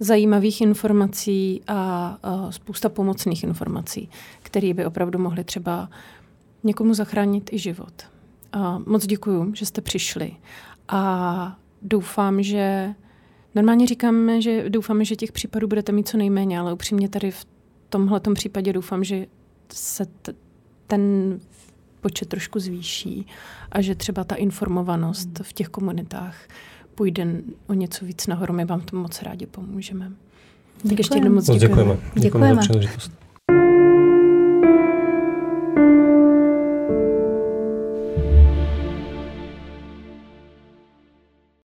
[0.00, 4.08] zajímavých informací a uh, spousta pomocných informací,
[4.42, 5.88] které by opravdu mohly třeba
[6.64, 7.92] někomu zachránit i život.
[8.56, 10.36] Uh, moc děkuji, že jste přišli
[10.88, 12.94] a doufám, že
[13.54, 17.46] normálně říkáme, že doufáme, že těch případů budete mít co nejméně, ale upřímně tady v
[17.88, 19.26] tomhle případě doufám, že
[19.72, 20.34] se t-
[20.86, 21.38] ten
[22.02, 23.26] počet trošku zvýší
[23.72, 26.36] a že třeba ta informovanost v těch komunitách
[26.94, 27.26] půjde
[27.66, 28.54] o něco víc nahoru.
[28.54, 30.12] My vám to moc rádi pomůžeme.
[30.88, 31.58] Tak ještě jednou moc děkujeme.
[31.68, 31.94] Děkujeme.
[31.94, 32.20] Děkujeme.
[32.20, 33.21] děkujeme za příležitost.